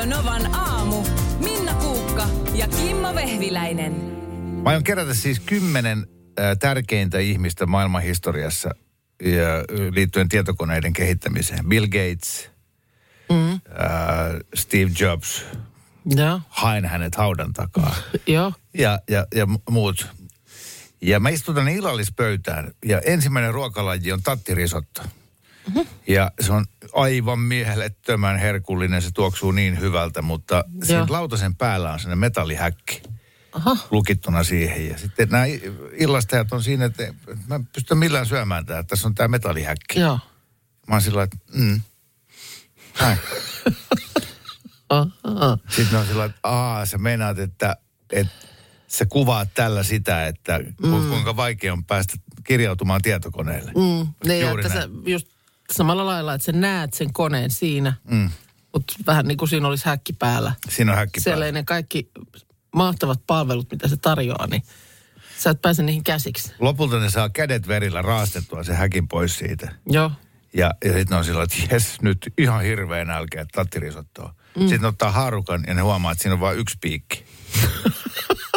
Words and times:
Radio 0.00 0.16
Novan 0.16 0.54
aamu. 0.54 1.04
Minna 1.44 1.74
Kuukka 1.74 2.26
ja 2.54 2.68
Kimmo 2.68 3.14
Vehviläinen. 3.14 3.92
Mä 4.62 4.70
aion 4.70 4.84
kerätä 4.84 5.14
siis 5.14 5.40
kymmenen 5.40 6.06
äh, 6.40 6.58
tärkeintä 6.58 7.18
ihmistä 7.18 7.66
maailmanhistoriassa 7.66 8.70
ja, 9.22 9.46
liittyen 9.94 10.28
tietokoneiden 10.28 10.92
kehittämiseen. 10.92 11.68
Bill 11.68 11.86
Gates, 11.86 12.50
mm. 13.30 13.52
äh, 13.52 13.60
Steve 14.54 14.90
Jobs, 15.00 15.44
Joo, 16.06 16.40
hain 16.48 16.84
hänet 16.84 17.14
haudan 17.14 17.52
takaa 17.52 17.96
joo. 18.26 18.52
ja, 18.74 18.98
ja, 19.10 19.26
ja 19.34 19.44
mu- 19.44 19.62
muut. 19.70 20.06
Ja 21.02 21.20
mä 21.20 21.28
istutan 21.28 21.68
illallispöytään 21.68 22.70
ja 22.84 23.00
ensimmäinen 23.00 23.54
ruokalaji 23.54 24.12
on 24.12 24.22
tattirisotto. 24.22 25.02
Mhm. 25.74 25.86
Ja 26.06 26.30
se 26.40 26.52
on 26.52 26.66
aivan 26.92 27.38
mielettömän 27.38 28.38
herkullinen, 28.38 29.02
se 29.02 29.10
tuoksuu 29.10 29.52
niin 29.52 29.80
hyvältä, 29.80 30.22
mutta 30.22 30.64
siinä 30.82 31.06
lautasen 31.08 31.56
päällä 31.56 31.92
on 31.92 31.98
sellainen 31.98 32.18
metallihäkki 32.18 33.02
Aha. 33.52 33.76
lukittuna 33.90 34.44
siihen. 34.44 34.88
Ja 34.88 34.98
sitten 34.98 35.28
nämä 35.28 35.44
illastajat 35.92 36.52
on 36.52 36.62
siinä, 36.62 36.84
että 36.84 37.14
mä 37.48 37.54
en 37.54 37.66
pysty 37.66 37.94
millään 37.94 38.26
syömään 38.26 38.66
tätä. 38.66 38.82
Tässä 38.82 39.08
on 39.08 39.14
tämä 39.14 39.28
metallihäkki. 39.28 40.00
Joo. 40.00 40.18
Mä 40.88 40.94
oon 40.94 41.02
sillä 41.02 41.22
että 41.22 41.36
mm. 41.54 41.80
Näin. 43.00 43.18
Aha. 44.88 45.58
Sitten 45.68 45.98
on 45.98 46.06
sillä 46.06 46.24
että 46.24 46.40
aa, 46.42 46.86
sä 46.86 46.98
meinaat, 46.98 47.38
että, 47.38 47.76
että 48.12 48.46
sä 48.86 49.06
kuvaat 49.06 49.48
tällä 49.54 49.82
sitä, 49.82 50.26
että 50.26 50.60
ku, 50.82 51.02
kuinka 51.08 51.36
vaikea 51.36 51.72
on 51.72 51.84
päästä 51.84 52.16
kirjautumaan 52.44 53.02
tietokoneelle. 53.02 53.72
Mm. 53.76 54.28
Niin, 54.28 54.46
Juuri 54.46 54.66
että 54.66 54.80
sä 54.80 54.88
just 55.06 55.28
samalla 55.72 56.06
lailla, 56.06 56.34
että 56.34 56.44
sä 56.44 56.52
näet 56.52 56.94
sen 56.94 57.12
koneen 57.12 57.50
siinä, 57.50 57.92
Mm. 58.10 58.30
mutta 58.74 58.94
vähän 59.06 59.26
niin 59.26 59.38
kuin 59.38 59.48
siinä 59.48 59.68
olisi 59.68 59.86
häkki 59.86 60.12
päällä. 60.12 60.52
Siinä 60.68 60.92
on 60.92 60.98
häkki 60.98 61.20
Siellä 61.20 61.42
päällä. 61.44 61.58
ne 61.58 61.64
kaikki 61.64 62.10
mahtavat 62.74 63.20
palvelut, 63.26 63.70
mitä 63.70 63.88
se 63.88 63.96
tarjoaa, 63.96 64.46
niin 64.46 64.62
sä 65.38 65.50
et 65.50 65.62
pääse 65.62 65.82
niihin 65.82 66.04
käsiksi. 66.04 66.52
Lopulta 66.58 66.98
ne 66.98 67.10
saa 67.10 67.28
kädet 67.28 67.68
verillä 67.68 68.02
raastettua 68.02 68.64
se 68.64 68.74
häkin 68.74 69.08
pois 69.08 69.38
siitä. 69.38 69.72
Joo. 69.86 70.10
Ja, 70.54 70.74
ja 70.84 70.92
sitten 70.92 71.18
on 71.18 71.24
sillä 71.24 71.42
että 71.42 71.56
jes, 71.70 72.02
nyt 72.02 72.32
ihan 72.38 72.62
hirveä 72.62 73.04
nälkä, 73.04 73.40
että 73.40 73.52
tattirisottoa. 73.62 74.34
Mm. 74.56 74.68
Sitten 74.68 74.84
ottaa 74.88 75.10
haarukan 75.10 75.64
ja 75.66 75.74
ne 75.74 75.82
huomaa, 75.82 76.12
että 76.12 76.22
siinä 76.22 76.34
on 76.34 76.40
vain 76.40 76.58
yksi 76.58 76.78
piikki. 76.80 77.24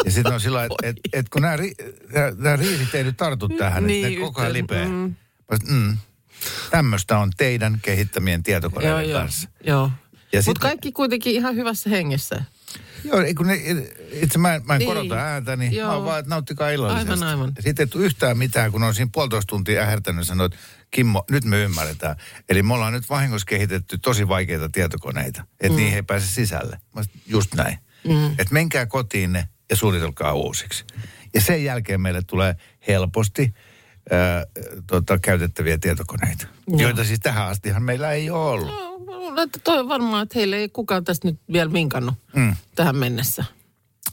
ja 0.04 0.10
sitten 0.10 0.32
on 0.34 0.40
sillä 0.40 0.64
että 0.64 0.74
et, 0.88 0.96
et 1.12 1.28
kun 1.28 1.42
nämä, 1.42 1.56
ri, 1.56 1.72
nämä 2.36 2.56
riisit 2.56 2.94
ei 2.94 3.04
nyt 3.04 3.16
tartu 3.16 3.48
tähän, 3.48 3.86
niin, 3.86 4.06
että 4.06 4.18
ne 4.20 4.26
koko 4.26 4.40
ajan 4.40 4.52
lipeä. 4.52 4.84
mm. 4.84 4.90
Mm. 4.92 5.14
Mm, 5.74 5.96
tämmöistä 6.70 7.18
on 7.18 7.30
teidän 7.36 7.78
kehittämien 7.82 8.38
Joo, 8.38 8.42
tietokoneiden 8.42 9.10
joo. 9.10 9.20
kanssa. 9.20 9.48
joo. 9.66 9.90
Ja 10.32 10.42
Mutta 10.46 10.60
kaikki 10.60 10.92
kuitenkin 10.92 11.34
ihan 11.34 11.56
hyvässä 11.56 11.90
hengessä. 11.90 12.44
Joo, 13.04 13.18
kun 13.36 13.46
ne, 13.46 13.60
itse 14.12 14.38
mä 14.38 14.54
en, 14.54 14.62
mä 14.66 14.74
en 14.74 14.78
Niin. 14.78 14.88
korota 14.88 15.14
ääntä, 15.14 15.56
niin 15.56 15.72
Joo. 15.72 15.88
mä 15.88 15.94
oon 15.94 16.04
vaan, 16.04 16.18
että 16.18 16.30
nauttikaa 16.30 16.70
illallisesta. 16.70 17.12
Aivan, 17.12 17.28
aivan. 17.28 17.52
Ja 17.56 17.62
sitten 17.62 17.82
ei 17.82 17.86
tule 17.86 18.04
yhtään 18.04 18.38
mitään, 18.38 18.72
kun 18.72 18.82
on 18.82 18.94
siinä 18.94 19.10
puolitoista 19.12 19.50
tuntia 19.50 19.82
sanoo, 20.22 20.46
että 20.46 20.58
Kimmo, 20.90 21.24
nyt 21.30 21.44
me 21.44 21.62
ymmärretään. 21.62 22.16
Eli 22.48 22.62
me 22.62 22.74
ollaan 22.74 22.92
nyt 22.92 23.10
vahingossa 23.10 23.46
kehitetty 23.46 23.98
tosi 23.98 24.28
vaikeita 24.28 24.68
tietokoneita, 24.68 25.44
että 25.52 25.68
mm. 25.68 25.76
niihin 25.76 25.94
ei 25.94 26.02
pääse 26.02 26.26
sisälle. 26.26 26.78
Mä 26.94 27.02
just 27.26 27.54
näin. 27.54 27.78
Mm. 28.08 28.26
Että 28.26 28.52
menkää 28.54 28.86
kotiin 28.86 29.32
ne 29.32 29.48
ja 29.70 29.76
suunnitelkaa 29.76 30.32
uusiksi. 30.32 30.84
Ja 31.34 31.40
sen 31.40 31.64
jälkeen 31.64 32.00
meille 32.00 32.22
tulee 32.22 32.56
helposti 32.88 33.54
ää, 34.10 34.44
tota, 34.86 35.18
käytettäviä 35.18 35.78
tietokoneita, 35.78 36.46
Joo. 36.68 36.80
joita 36.80 37.04
siis 37.04 37.20
tähän 37.20 37.48
astihan 37.48 37.82
meillä 37.82 38.12
ei 38.12 38.30
ole 38.30 38.50
ollut. 38.50 38.68
No, 39.34 39.42
että 39.42 39.58
toi 39.64 39.78
on 39.80 39.88
varmaan, 39.88 40.22
että 40.22 40.38
heille 40.38 40.56
ei 40.56 40.68
kukaan 40.68 41.04
tästä 41.04 41.28
nyt 41.28 41.40
vielä 41.52 41.72
vinkannut 41.72 42.14
mm. 42.36 42.56
tähän 42.74 42.96
mennessä. 42.96 43.44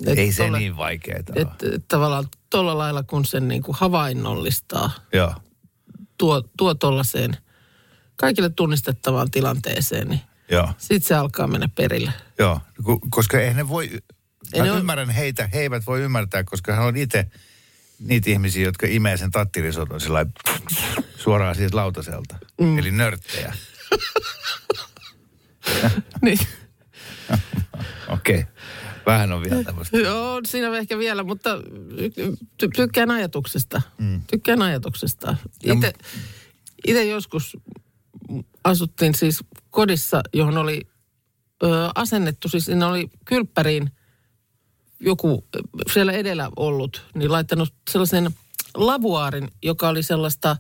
Et 0.06 0.18
ei 0.18 0.32
se 0.32 0.44
tolle- 0.44 0.60
niin 0.60 0.78
vaikeaa 0.78 1.20
ole. 1.36 1.42
Että 1.42 1.66
et, 1.76 1.88
tavallaan 1.88 2.26
tuolla 2.50 2.78
lailla, 2.78 3.04
kun 3.04 3.26
sen 3.26 3.48
niin 3.48 3.64
kuin 3.64 3.78
havainnollistaa, 3.80 4.92
Joo. 5.14 5.34
tuo, 6.18 6.42
tuo 6.58 6.74
tuollaiseen 6.74 7.38
kaikille 8.16 8.50
tunnistettavaan 8.50 9.32
tilanteeseen, 9.32 10.08
niin 10.08 10.22
sitten 10.78 11.08
se 11.08 11.16
alkaa 11.16 11.48
mennä 11.48 11.70
perille. 11.76 12.12
Joo, 12.40 12.60
koska 13.10 13.40
eihän 13.40 13.56
ne 13.56 13.68
voi, 13.68 13.90
Ei 14.54 14.60
mä 14.60 14.64
ne 14.66 14.72
ole- 14.72 14.80
ymmärrän 14.80 15.10
heitä, 15.10 15.50
he 15.54 15.60
eivät 15.60 15.86
voi 15.88 16.02
ymmärtää, 16.02 16.44
koska 16.44 16.76
hän 16.76 16.86
on 16.86 16.98
itse 16.98 17.28
niitä 18.02 18.30
ihmisiä, 18.30 18.64
jotka 18.64 18.88
imee 18.90 19.18
sen 19.18 19.32
tattirisoton 19.32 20.02
sillä 20.02 20.26
suoraan 21.18 21.56
siitä 21.56 21.78
lautaselta. 21.78 22.38
Mm. 22.62 22.80
Eli 22.80 22.92
nörttejä. 22.92 23.54
Niin. 26.22 26.40
Okei, 28.08 28.40
okay. 28.40 28.54
vähän 29.06 29.32
on 29.32 29.44
vielä 29.44 29.64
tämmöistä. 29.64 29.98
Joo, 29.98 30.42
siinä 30.48 30.70
on 30.70 30.78
ehkä 30.78 30.98
vielä, 30.98 31.24
mutta 31.24 31.58
ty- 32.64 32.70
tykkään 32.76 33.12
ajatuksesta. 33.12 33.82
Mm. 33.98 34.22
Tykkään 34.32 34.62
ajatuksesta. 34.62 35.36
Itse, 35.64 35.94
itse 36.88 37.04
joskus 37.04 37.58
asuttiin 38.64 39.16
siis 39.16 39.44
kodissa, 39.70 40.22
johon 40.34 40.58
oli 40.58 40.82
ö, 41.64 41.68
asennettu, 41.96 42.50
siis 42.50 42.66
siinä 42.66 42.88
oli 42.88 43.10
kylppäriin 43.26 43.92
joku 45.02 45.46
ö, 45.56 45.60
siellä 45.94 46.12
edellä 46.12 46.50
ollut, 46.56 47.06
niin 47.16 47.32
laittanut 47.32 47.74
sellaisen 47.92 48.32
lavuaarin, 48.76 49.48
joka 49.64 49.90
oli 49.90 50.04
sellaista, 50.04 50.58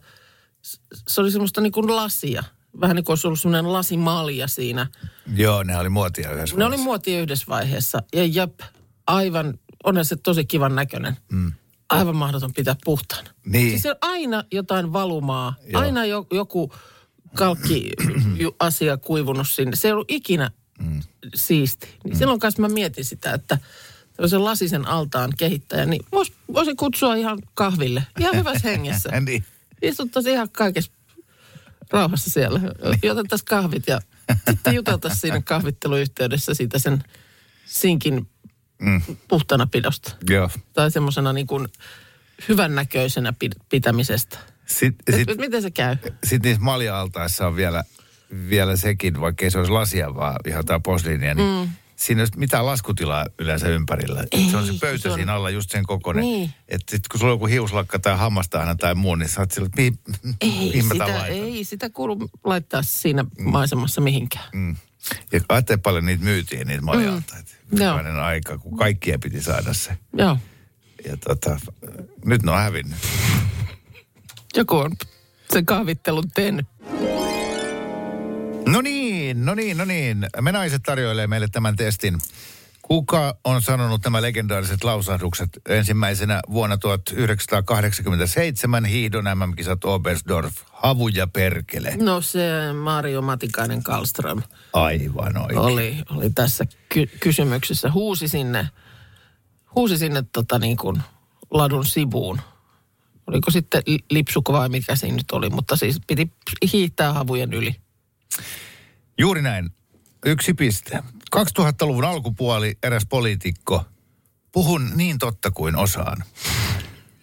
se 1.07 1.21
oli 1.21 1.31
semmoista 1.31 1.61
niin 1.61 1.71
kuin 1.71 1.95
lasia. 1.95 2.43
Vähän 2.81 2.95
niin 2.95 3.03
kuin 3.03 3.11
olisi 3.11 3.27
ollut 3.27 3.39
semmoinen 3.39 3.73
lasimalja 3.73 4.47
siinä. 4.47 4.87
Joo, 5.35 5.63
ne 5.63 5.77
oli 5.77 5.89
muotia 5.89 6.31
yhdessä 6.31 6.57
Ne 6.57 6.65
oli 6.65 6.77
muotia 6.77 7.21
yhdessä 7.21 7.45
vaiheessa. 7.49 8.03
Ja 8.13 8.25
jep, 8.25 8.59
aivan, 9.07 9.59
onhan 9.83 10.05
se 10.05 10.15
tosi 10.15 10.45
kivan 10.45 10.75
näköinen. 10.75 11.17
Mm. 11.31 11.51
Aivan 11.89 12.15
mahdoton 12.15 12.53
pitää 12.53 12.75
puhtaana. 12.85 13.29
Niin. 13.45 13.69
Siis 13.69 13.85
on 13.85 13.95
aina 14.01 14.43
jotain 14.51 14.93
valumaa. 14.93 15.55
Joo. 15.65 15.81
Aina 15.81 16.05
jo, 16.05 16.27
joku 16.31 16.73
kalkki 17.35 17.91
asia 18.59 18.97
kuivunut 18.97 19.49
sinne. 19.49 19.75
Se 19.75 19.87
ei 19.87 19.91
ollut 19.91 20.11
ikinä 20.11 20.51
mm. 20.79 21.01
siisti. 21.35 21.87
Niin 22.03 22.13
mm. 22.13 22.17
silloin 22.17 22.39
kanssa 22.39 22.61
mä 22.61 22.69
mietin 22.69 23.05
sitä, 23.05 23.33
että 23.33 23.57
tämmöisen 24.21 24.45
lasisen 24.45 24.87
altaan 24.87 25.33
kehittäjä, 25.37 25.85
niin 25.85 26.05
vois, 26.11 26.33
voisin 26.53 26.77
kutsua 26.77 27.15
ihan 27.15 27.39
kahville. 27.53 28.03
Ihan 28.19 28.35
hyvässä 28.35 28.69
hengessä. 28.69 29.09
niin. 29.21 29.45
Istuttaisiin 29.81 30.33
ihan 30.33 30.49
kaikessa 30.49 30.91
rauhassa 31.91 32.29
siellä. 32.29 32.59
Otettaisiin 33.11 33.45
kahvit 33.49 33.83
ja 33.87 34.01
sitten 34.49 34.75
juteltaisiin 34.75 35.19
siinä 35.21 35.41
kahvitteluyhteydessä 35.41 36.53
siitä 36.53 36.79
sen 36.79 37.03
sinkin 37.65 38.27
Mm. 38.81 39.01
puhtana 39.27 39.67
pidosta. 39.67 40.15
Joo. 40.29 40.49
Tai 40.73 40.91
semmoisena 40.91 41.33
niin 41.33 41.47
kuin 41.47 41.67
hyvännäköisenä 42.49 43.33
pitämisestä. 43.69 44.37
Sitten 44.65 45.15
Et, 45.21 45.29
sit, 45.29 45.37
miten 45.37 45.61
se 45.61 45.71
käy? 45.71 45.97
sit 46.23 46.43
niissä 46.43 46.61
malja-altaissa 46.63 47.47
on 47.47 47.55
vielä, 47.55 47.83
vielä 48.49 48.75
sekin, 48.75 49.21
vaikka 49.21 49.45
ei 49.45 49.51
se 49.51 49.57
olisi 49.57 49.71
lasia, 49.71 50.15
vaan 50.15 50.35
ihan 50.47 50.59
jotain 50.59 50.83
posliinia, 50.83 51.33
niin 51.35 51.67
mm. 51.67 51.71
Siinä 52.01 52.21
ei 52.21 52.23
ole 52.33 52.39
mitään 52.39 52.65
laskutilaa 52.65 53.25
yleensä 53.39 53.67
ympärillä. 53.67 54.23
Ei, 54.31 54.47
se 54.51 54.57
on 54.57 54.67
se 54.67 54.73
pöytä 54.81 55.01
se 55.01 55.09
on- 55.09 55.15
siinä 55.15 55.33
alla 55.33 55.49
just 55.49 55.71
sen 55.71 55.85
kokoinen. 55.85 56.21
Niin. 56.21 56.49
Että 56.67 56.91
sit 56.91 57.07
kun 57.07 57.19
sulla 57.19 57.31
on 57.31 57.35
joku 57.35 57.45
hiuslakka 57.45 57.99
tai 57.99 58.17
hammastahana 58.17 58.75
tai 58.75 58.95
muu, 58.95 59.15
niin 59.15 59.29
sä 59.29 59.41
oot 59.41 59.51
sillä, 59.51 59.65
että 59.65 59.77
mihin, 59.81 59.99
Ei 60.41 60.81
sitä, 60.81 60.97
laitan? 60.97 61.27
ei 61.27 61.63
sitä 61.63 61.89
kuulu 61.89 62.29
laittaa 62.43 62.81
siinä 62.83 63.25
maisemassa 63.39 64.01
mihinkään. 64.01 64.45
Mm. 64.53 64.75
Ja 65.31 65.39
ajattele 65.49 65.77
paljon 65.77 66.05
niitä 66.05 66.23
myytiin, 66.23 66.67
niitä 66.67 66.81
malja-altaita. 66.81 67.51
Mm. 67.71 67.77
Joo. 67.81 67.87
Jokainen 67.87 68.19
aika, 68.19 68.57
kun 68.57 68.77
kaikkien 68.77 69.19
piti 69.19 69.41
saada 69.41 69.73
se. 69.73 69.97
Joo. 70.17 70.37
Ja 71.05 71.17
tota, 71.17 71.59
nyt 72.25 72.43
ne 72.43 72.51
on 72.51 72.57
hävinnyt. 72.59 72.97
Joku 74.55 74.75
on 74.77 74.91
sen 75.53 75.65
kahvittelun 75.65 76.31
tehnyt. 76.35 76.65
No 78.67 78.81
niin, 78.81 79.20
no 79.33 79.55
niin, 79.55 79.77
no 79.77 79.85
niin. 79.85 80.27
Me 80.41 80.51
naiset 80.51 80.83
tarjoilee 80.83 81.27
meille 81.27 81.47
tämän 81.47 81.75
testin. 81.75 82.17
Kuka 82.81 83.37
on 83.43 83.61
sanonut 83.61 84.03
nämä 84.03 84.21
legendaariset 84.21 84.83
lausahdukset 84.83 85.49
ensimmäisenä 85.69 86.39
vuonna 86.49 86.77
1987 86.77 88.85
hiihdon 88.85 89.23
MM-kisat 89.23 89.85
Oberstdorf, 89.85 90.53
havu 90.71 91.07
ja 91.07 91.27
perkele? 91.27 91.95
No 91.97 92.21
se 92.21 92.39
Mario 92.83 93.21
Matikainen 93.21 93.83
Kallström 93.83 94.41
Aivan 94.73 95.37
oikein. 95.37 95.59
oli, 95.59 95.97
oli 96.09 96.29
tässä 96.29 96.65
ky- 96.89 97.09
kysymyksessä. 97.19 97.91
Huusi 97.91 98.27
sinne, 98.27 98.67
huusi 99.75 99.97
sinne 99.97 100.23
tota 100.33 100.59
niin 100.59 100.77
kuin 100.77 101.01
ladun 101.51 101.85
sivuun. 101.85 102.41
Oliko 103.27 103.51
sitten 103.51 103.83
li- 103.87 104.05
lipsuko 104.09 104.53
vai 104.53 104.69
mikä 104.69 104.95
siinä 104.95 105.15
nyt 105.17 105.31
oli, 105.31 105.49
mutta 105.49 105.75
siis 105.75 106.01
piti 106.07 106.31
hiihtää 106.73 107.13
havujen 107.13 107.53
yli. 107.53 107.75
Juuri 109.21 109.41
näin. 109.41 109.69
Yksi 110.25 110.53
piste. 110.53 110.99
2000-luvun 111.35 112.05
alkupuoli 112.05 112.77
eräs 112.83 113.05
poliitikko. 113.09 113.85
Puhun 114.51 114.91
niin 114.95 115.17
totta 115.17 115.51
kuin 115.51 115.75
osaan. 115.75 116.23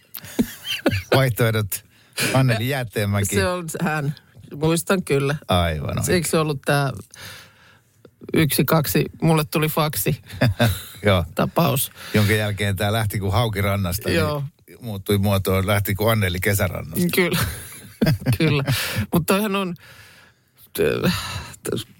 Vaihtoehdot 1.14 1.84
Anneli 2.34 2.68
Jäätteenmäki. 2.68 3.34
Se 3.34 3.46
on 3.46 3.66
hän. 3.82 4.14
Muistan 4.54 5.02
kyllä. 5.02 5.36
Aivan 5.48 5.98
oikein. 5.98 6.14
Eikö 6.14 6.28
se 6.28 6.38
ollut 6.38 6.62
tämä 6.64 6.92
yksi, 8.34 8.64
kaksi, 8.64 9.04
mulle 9.22 9.44
tuli 9.44 9.68
faksi 9.68 10.22
Joo. 11.06 11.24
tapaus. 11.34 11.92
Jonka 12.14 12.32
jälkeen 12.32 12.76
tämä 12.76 12.92
lähti 12.92 13.18
kuin 13.18 13.32
hauki 13.32 13.60
rannasta. 13.60 14.10
Joo. 14.10 14.44
Niin 14.66 14.78
muuttui 14.80 15.18
muotoon, 15.18 15.66
lähti 15.66 15.94
kuin 15.94 16.12
Anneli 16.12 16.40
kesärannasta. 16.40 17.08
Kyllä, 17.14 17.38
kyllä. 18.38 18.62
Mutta 19.12 19.34
toihan 19.34 19.56
on 19.56 19.74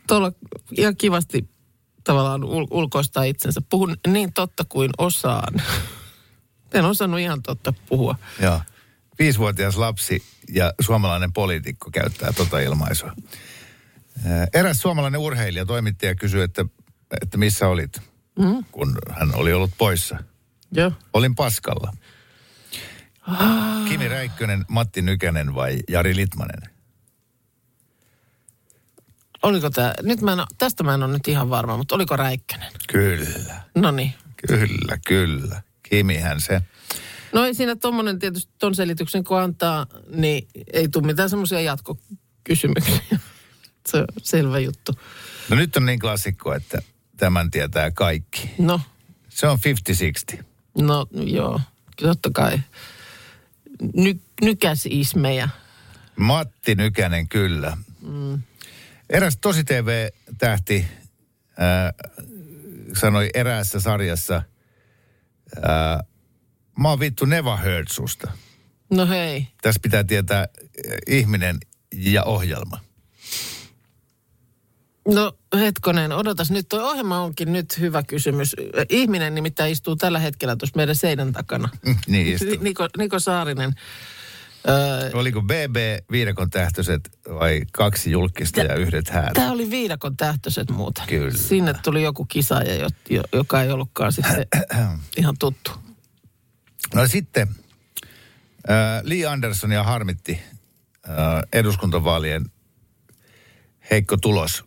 tuolla 0.06 0.32
ihan 0.73 0.97
kivasti 0.97 1.49
tavallaan 2.05 2.43
ul- 2.43 2.69
ulkoistaa 2.70 3.25
itsensä. 3.25 3.61
Puhun 3.70 3.97
niin 4.06 4.32
totta 4.32 4.65
kuin 4.69 4.91
osaan. 4.99 5.55
En 6.75 6.85
osannut 6.85 7.20
ihan 7.20 7.43
totta 7.43 7.73
puhua. 7.88 8.15
Joo. 8.43 8.61
Viisivuotias 9.19 9.76
lapsi 9.76 10.23
ja 10.49 10.73
suomalainen 10.81 11.32
poliitikko 11.32 11.91
käyttää 11.91 12.32
tota 12.32 12.61
ilmaisua. 12.61 13.12
Eräs 14.55 14.81
suomalainen 14.81 15.20
urheilija, 15.20 15.67
toimittaja 15.67 16.15
kysyi, 16.15 16.43
että, 16.43 16.65
että 17.23 17.38
missä 17.38 17.69
olit, 17.69 18.00
mm. 18.38 18.65
kun 18.73 18.99
hän 19.11 19.35
oli 19.35 19.53
ollut 19.53 19.70
poissa. 19.79 20.19
Joo. 20.73 20.93
Olin 21.12 21.35
paskalla. 21.35 21.93
Kimi 23.88 24.09
Räikkönen, 24.09 24.65
Matti 24.69 25.03
Nykänen 25.03 25.55
vai 25.55 25.79
Jari 25.88 26.17
Litmanen? 26.17 26.77
Oliko 29.43 29.70
tämä, 29.70 29.94
nyt 30.02 30.20
mä 30.20 30.32
en, 30.32 30.38
tästä 30.58 30.82
mä 30.85 30.94
en 30.94 31.02
ole 31.02 31.12
nyt 31.12 31.29
ihan 31.29 31.50
varma, 31.50 31.76
mutta 31.76 31.94
oliko 31.94 32.17
Räikkönen? 32.17 32.73
Kyllä, 32.88 33.61
No 33.75 33.90
niin. 33.90 34.14
kyllä, 34.49 34.99
kyllä. 35.06 35.62
Kimihän 35.82 36.40
se. 36.40 36.62
No 37.32 37.44
ei 37.44 37.55
siinä 37.55 37.76
tuommoinen 37.76 38.19
tietysti 38.19 38.52
ton 38.58 38.75
selityksen 38.75 39.25
kun 39.25 39.38
antaa, 39.40 39.87
niin 40.14 40.49
ei 40.73 40.88
tule 40.88 41.06
mitään 41.06 41.31
semmoisia 41.31 41.61
jatkokysymyksiä. 41.61 43.00
Se 43.88 43.99
on 43.99 44.05
selvä 44.23 44.58
juttu. 44.58 44.93
No 45.49 45.56
nyt 45.56 45.76
on 45.76 45.87
niin 45.87 45.99
klassikko, 45.99 46.55
että 46.55 46.82
tämän 47.17 47.50
tietää 47.50 47.91
kaikki. 47.91 48.50
No, 48.58 48.81
Se 49.29 49.46
on 49.46 49.58
50-60. 50.37 50.43
no 50.82 51.06
joo, 51.12 51.61
totta 52.02 52.31
kai. 52.32 52.61
Ny, 53.94 54.20
nykäsismejä. 54.43 55.49
Matti 56.17 56.75
Nykänen, 56.75 57.29
kyllä. 57.29 57.76
Mm. 58.02 58.43
Eräs 59.10 59.38
tosi 59.40 59.64
TV-tähti 59.64 60.87
äh, 61.60 61.94
sanoi 63.00 63.31
eräässä 63.34 63.81
sarjassa, 63.81 64.43
äh, 65.56 65.99
mä 66.78 66.88
oon 66.88 67.00
vittu 67.00 67.25
Neva 67.25 67.56
heard 67.56 67.87
susta. 67.90 68.31
No 68.90 69.06
hei. 69.06 69.46
Tässä 69.62 69.81
pitää 69.82 70.05
tietää 70.05 70.40
äh, 70.40 70.49
ihminen 71.06 71.58
ja 71.94 72.25
ohjelma. 72.25 72.81
No 75.14 75.32
hetkonen, 75.58 76.12
odotas 76.12 76.50
nyt. 76.50 76.69
Tuo 76.69 76.90
ohjelma 76.90 77.20
onkin 77.20 77.52
nyt 77.52 77.78
hyvä 77.81 78.02
kysymys. 78.02 78.56
Ihminen 78.88 79.34
nimittäin 79.34 79.72
istuu 79.72 79.96
tällä 79.96 80.19
hetkellä 80.19 80.56
tuossa 80.56 80.76
meidän 80.76 80.96
seinän 80.96 81.32
takana. 81.32 81.69
niin 82.06 82.26
istuu. 82.26 82.50
Ni- 82.50 82.56
Niko, 82.69 82.88
Niko 82.99 83.19
Saarinen. 83.19 83.72
Öö, 84.69 85.10
Oliko 85.14 85.43
BB 85.43 85.76
viidakon 86.10 86.50
tähtöiset 86.50 87.10
vai 87.28 87.62
kaksi 87.72 88.10
julkista 88.10 88.60
ja 88.60 88.75
yhdet 88.75 89.08
häät? 89.08 89.32
Tämä 89.32 89.52
oli 89.52 89.70
viidakon 89.70 90.16
tähtöiset 90.16 90.70
muuten. 90.70 91.06
Kyllä. 91.06 91.38
Sinne 91.38 91.75
tuli 91.82 92.02
joku 92.02 92.25
kisaaja, 92.25 92.75
jo, 92.75 92.88
jo, 93.10 93.22
joka 93.32 93.62
ei 93.62 93.70
ollutkaan 93.70 94.12
sitten 94.12 94.46
ihan 95.19 95.34
tuttu. 95.38 95.70
No 96.94 97.06
sitten 97.06 97.49
äh, 98.70 99.02
Lee 99.02 99.26
Andersonia 99.26 99.82
harmitti 99.82 100.40
äh, 101.08 101.14
eduskuntavaalien 101.52 102.44
heikko 103.90 104.16
tulos. 104.16 104.64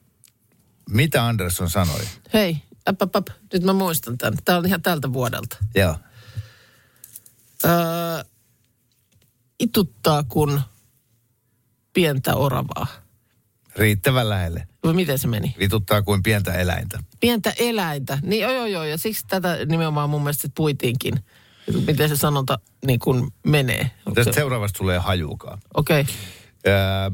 Mitä 0.89 1.25
Anderson 1.25 1.69
sanoi? 1.69 2.01
Hei, 2.33 2.57
äp, 2.89 3.01
äp, 3.01 3.15
äp. 3.15 3.27
nyt 3.53 3.63
mä 3.63 3.73
muistan 3.73 4.17
tämän. 4.17 4.39
Tämä 4.45 4.57
on 4.57 4.65
ihan 4.65 4.81
tältä 4.81 5.13
vuodelta. 5.13 5.57
Joo. 5.75 5.95
Öö, 7.65 7.71
ituttaa 9.61 10.23
kun 10.23 10.61
pientä 11.93 12.35
oravaa. 12.35 12.87
Riittävän 13.75 14.29
lähelle. 14.29 14.67
Vai 14.83 14.93
miten 14.93 15.19
se 15.19 15.27
meni? 15.27 15.55
Vituttaa 15.59 16.01
kuin 16.01 16.23
pientä 16.23 16.53
eläintä. 16.53 16.99
Pientä 17.19 17.53
eläintä. 17.59 18.17
Niin 18.21 18.41
joo, 18.41 18.51
joo, 18.51 18.65
joo. 18.65 18.83
Ja 18.83 18.97
siksi 18.97 19.27
tätä 19.27 19.57
nimenomaan 19.65 20.09
mun 20.09 20.21
mielestä 20.21 20.41
sit 20.41 20.51
puitiinkin. 20.55 21.13
Miten 21.87 22.09
se 22.09 22.15
sanonta 22.15 22.59
niin 22.85 22.99
kuin 22.99 23.31
menee. 23.43 23.91
Tästä 24.15 24.23
se- 24.23 24.35
seuraavasta 24.35 24.77
tulee 24.77 24.99
hajukaa. 24.99 25.59
Okei. 25.73 26.01
Okay. 26.01 26.13
Ää, 26.73 27.11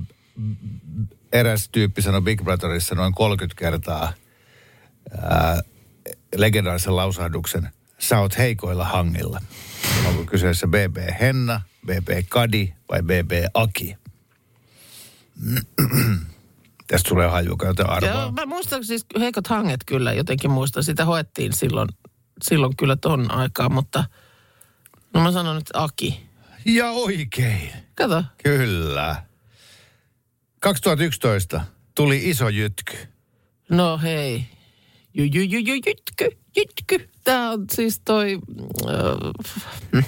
eräs 1.34 1.70
tyyppi 1.70 2.02
sanoi 2.02 2.22
Big 2.22 2.44
Brotherissa 2.44 2.96
noin 2.96 3.14
30 3.14 3.60
kertaa 3.60 4.14
ää, 5.22 5.62
legendaarisen 6.36 6.96
lausahduksen. 6.96 7.70
Sä 8.00 8.20
oot 8.20 8.38
heikoilla 8.38 8.86
hangilla. 8.86 9.42
Onko 10.08 10.24
kyseessä 10.24 10.68
BB 10.68 10.98
Henna, 11.20 11.62
BB 11.88 12.10
Kadi 12.30 12.74
vai 12.92 13.02
BB 13.04 13.32
Aki? 13.54 13.98
Tästä 16.88 17.10
tulee 17.10 17.28
hajukaa, 17.28 17.68
joten 17.70 17.86
Joo, 17.86 17.96
arvaa. 17.96 18.32
mä 18.32 18.46
muistan 18.46 18.86
siis 18.86 19.06
heikot 19.20 19.48
hanget 19.48 19.80
kyllä 19.86 20.14
jotenkin 20.14 20.52
muistan. 20.52 20.84
Sitä 20.84 21.06
hoettiin 21.06 21.54
silloin, 21.54 21.90
silloin 22.42 22.76
kyllä 22.76 22.96
ton 22.96 23.32
aikaa, 23.32 23.70
mutta 23.70 24.06
no 25.14 25.24
mä 25.24 25.32
sanon 25.32 25.56
nyt 25.56 25.70
Aki. 25.74 26.28
Ja 26.66 26.92
oikein. 26.92 27.72
Kato. 27.96 28.24
Kyllä. 28.44 29.24
2011 30.60 31.62
tuli 31.96 32.30
iso 32.30 32.50
jytky. 32.50 32.98
No 33.70 33.98
hei. 33.98 34.46
Ju, 35.14 35.24
ju, 35.24 35.42
ju, 35.42 35.60
ju, 35.60 35.74
jytky, 35.74 36.38
jytky. 36.58 37.10
Tää 37.24 37.50
on 37.50 37.66
siis 37.72 38.02
toi 38.06 38.40
äh, 38.86 40.04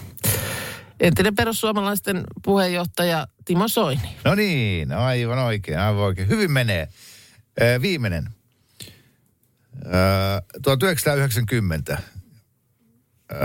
entinen 1.00 1.36
perussuomalaisten 1.36 2.24
puheenjohtaja 2.44 3.28
Timo 3.46 3.68
Soini. 3.68 4.16
No 4.26 4.36
niin, 4.36 4.92
aivan 4.92 5.40
oikein, 5.40 5.80
aivan 5.80 6.04
oikein. 6.04 6.28
Hyvin 6.28 6.52
menee. 6.52 6.88
Ö, 7.62 7.82
viimeinen. 7.82 8.30
Ö, 9.86 9.90
1990 10.62 11.98
ö, 13.32 13.36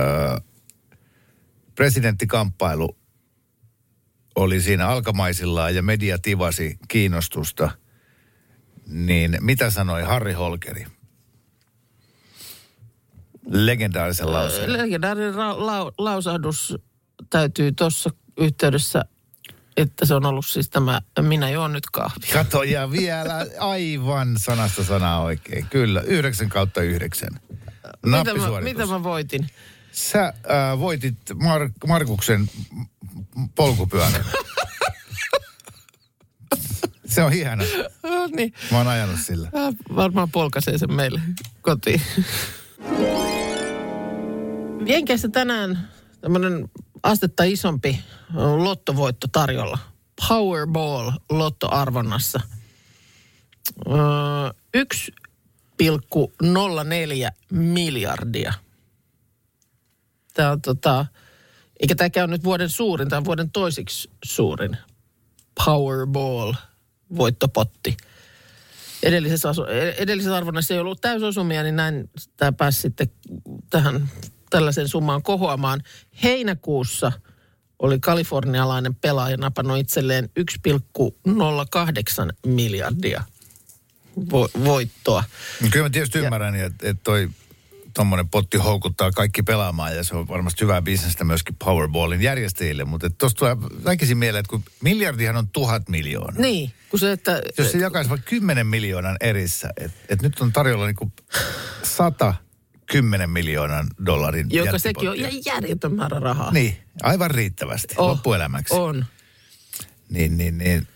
presidenttikamppailu 1.75 2.96
oli 4.34 4.61
siinä 4.61 4.88
alkamaisillaan 4.88 5.75
ja 5.75 5.82
media 5.82 6.18
tivasi 6.18 6.78
kiinnostusta. 6.88 7.70
Niin 8.87 9.37
mitä 9.40 9.70
sanoi 9.70 10.02
Harri 10.02 10.32
Holkeri? 10.32 10.87
Legendaarisen 13.46 14.32
lauseen. 14.32 14.73
Legendaarinen 14.73 15.34
ra- 15.34 15.58
lau- 15.58 15.94
lausahdus 15.99 16.76
täytyy 17.30 17.73
tuossa 17.73 18.11
yhteydessä, 18.37 19.04
että 19.76 20.06
se 20.06 20.14
on 20.14 20.26
ollut 20.26 20.47
siis 20.47 20.71
tämä 20.71 21.00
Minä 21.21 21.50
juon 21.50 21.73
nyt 21.73 21.90
kahvia. 21.92 22.33
Kato, 22.33 22.62
ja 22.62 22.90
vielä 22.90 23.47
aivan 23.59 24.38
sanasta 24.38 24.85
sanaa 24.85 25.23
oikein. 25.23 25.66
Kyllä, 25.71 26.00
9 26.00 26.49
kautta 26.49 26.83
9. 26.83 27.28
Mitä 28.06 28.35
mä, 28.35 28.61
mitä 28.61 28.87
mä 28.87 29.02
voitin? 29.02 29.47
Sä 29.92 30.25
äh, 30.25 30.78
voitit 30.78 31.18
Mar- 31.30 31.88
Markuksen 31.88 32.50
polkupyörän. 33.54 34.25
Se 37.06 37.23
on 37.23 37.33
hieno. 37.33 37.64
No 38.02 38.26
niin, 38.37 38.52
Mä 38.71 38.78
oon 38.78 38.88
ajanut 38.88 39.21
sillä. 39.21 39.49
Hän 39.54 39.75
varmaan 39.97 40.30
polkaisee 40.30 40.78
sen 40.78 40.92
meille 40.92 41.21
kotiin. 41.62 42.02
Jenkeissä 44.87 45.28
tänään 45.28 45.88
tämmöinen 46.21 46.71
astetta 47.04 47.44
isompi 47.44 48.00
lottovoitto 48.56 49.26
tarjolla. 49.32 49.78
Powerball 50.28 51.11
lottoarvonnassa. 51.30 52.40
Öö, 53.88 53.96
yksi 54.75 55.12
miljardia. 57.50 58.52
Tämä 60.34 60.50
on 60.50 60.62
tota, 60.62 61.06
eikä 61.80 61.94
tämäkään 61.94 62.30
ole 62.30 62.37
nyt 62.37 62.44
vuoden 62.44 62.70
suurin, 62.70 63.08
tämä 63.08 63.18
on 63.18 63.25
vuoden 63.25 63.50
toisiksi 63.50 64.11
suurin 64.25 64.76
Powerball 65.64 66.52
voittopotti. 67.16 67.96
Edellisessä, 69.02 69.49
asu, 69.49 69.64
edellisessä 69.99 70.37
arvonnassa 70.37 70.75
ei 70.75 70.80
ollut 70.80 71.00
täysosumia, 71.00 71.62
niin 71.62 71.76
näin 71.76 72.11
tämä 72.37 72.52
pääsi 72.52 72.80
sitten 72.80 73.11
tähän 73.70 74.11
tällaisen 74.54 74.88
summaan 74.88 75.23
kohoamaan. 75.23 75.80
Heinäkuussa 76.23 77.12
oli 77.78 78.00
kalifornialainen 78.00 78.94
pelaaja 78.94 79.37
napannut 79.37 79.78
itselleen 79.78 80.28
1,08 80.40 82.30
miljardia 82.46 83.25
vo- 84.20 84.64
voittoa. 84.64 85.25
No 85.62 85.68
Kyllä 85.73 85.87
mä 85.87 85.90
tietysti 85.90 86.18
ymmärrän, 86.18 86.54
että, 86.54 86.90
että 86.90 87.00
toi 87.04 87.28
tuommoinen 87.94 88.28
potti 88.28 88.58
houkuttaa 88.58 89.11
kaikki 89.11 89.42
pelaamaan 89.42 89.96
ja 89.96 90.04
se 90.04 90.16
on 90.16 90.28
varmasti 90.28 90.61
hyvää 90.61 90.82
bisnestä 90.82 91.25
myöskin 91.25 91.56
Powerballin 91.64 92.23
järjestäjille. 92.23 92.84
Mutta 92.84 93.11
tuosta 93.11 93.38
tulee 93.38 93.56
väkisin 93.84 94.18
mieleen, 94.18 94.40
että 94.40 94.50
kun 94.50 94.62
miljardihan 94.82 95.37
on 95.37 95.49
tuhat 95.49 95.88
miljoonaa. 95.88 96.42
Niin, 96.42 96.73
kun 96.90 97.00
se, 97.00 97.12
että... 97.12 97.42
Jos 97.58 97.73
se 97.73 97.78
jakaisi 97.78 98.11
vaikka 98.11 98.30
10 98.30 98.66
miljoonan 98.66 99.16
erissä, 99.20 99.70
että 99.76 99.99
et 100.08 100.23
nyt 100.23 100.40
on 100.40 100.52
tarjolla 100.52 100.87
niinku 100.87 101.12
110 102.93 103.31
miljoonan 103.31 103.87
dollarin 104.07 104.47
Joka 104.50 104.79
sekin 104.79 105.11
on 105.11 105.17
ihan 105.17 105.33
järjetön 105.47 105.95
määrä 105.95 106.21
rahaa. 106.21 106.53
Niin, 106.53 106.76
aivan 107.03 107.31
riittävästi 107.31 107.95
Oh, 107.99 108.09
loppuelämäksi. 108.09 108.75
On. 108.75 109.05
Niin, 110.09 110.38
niin, 110.38 110.59
niin. 110.59 110.87